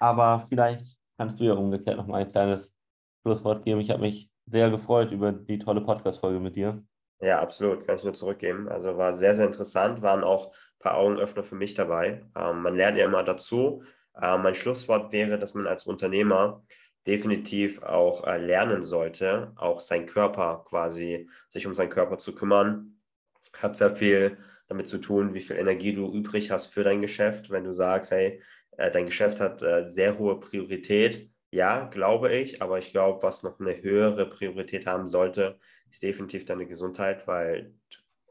[0.00, 2.74] Aber vielleicht kannst du ja umgekehrt noch mal ein kleines
[3.22, 3.80] Schlusswort geben.
[3.80, 6.84] Ich habe mich sehr gefreut über die tolle Podcast-Folge mit dir.
[7.20, 8.68] Ja, absolut, kann ich nur zurückgeben.
[8.68, 12.22] Also war sehr, sehr interessant, waren auch ein paar Augenöffner für mich dabei.
[12.36, 13.82] Ähm, man lernt ja immer dazu.
[14.20, 16.62] Ähm, mein Schlusswort wäre, dass man als Unternehmer
[17.06, 23.00] definitiv auch äh, lernen sollte, auch sein Körper quasi, sich um seinen Körper zu kümmern.
[23.58, 24.38] Hat sehr viel
[24.68, 27.50] damit zu tun, wie viel Energie du übrig hast für dein Geschäft.
[27.50, 28.42] Wenn du sagst, hey,
[28.76, 33.44] äh, dein Geschäft hat äh, sehr hohe Priorität, ja, glaube ich, aber ich glaube, was
[33.44, 37.72] noch eine höhere Priorität haben sollte, ist definitiv deine Gesundheit, weil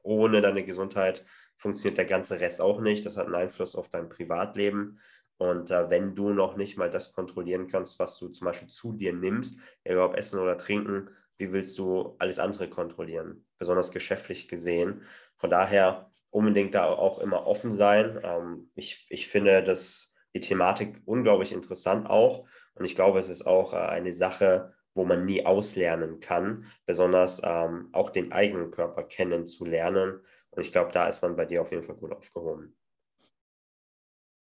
[0.02, 1.24] ohne deine Gesundheit
[1.56, 3.06] funktioniert der ganze Rest auch nicht.
[3.06, 5.00] Das hat einen Einfluss auf dein Privatleben.
[5.38, 8.92] Und äh, wenn du noch nicht mal das kontrollieren kannst, was du zum Beispiel zu
[8.92, 9.58] dir nimmst,
[9.88, 15.04] ob Essen oder Trinken, wie willst du alles andere kontrollieren, besonders geschäftlich gesehen.
[15.38, 18.20] Von daher unbedingt da auch immer offen sein.
[18.22, 22.46] Ähm, ich, ich finde das, die Thematik unglaublich interessant auch.
[22.76, 27.42] Und ich glaube, es ist auch äh, eine Sache, wo man nie auslernen kann, besonders
[27.44, 30.22] ähm, auch den eigenen Körper kennenzulernen.
[30.52, 32.76] Und ich glaube, da ist man bei dir auf jeden Fall gut aufgehoben.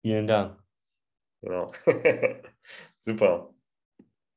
[0.03, 0.57] Vielen Dank.
[1.41, 1.71] Genau.
[2.99, 3.56] Super.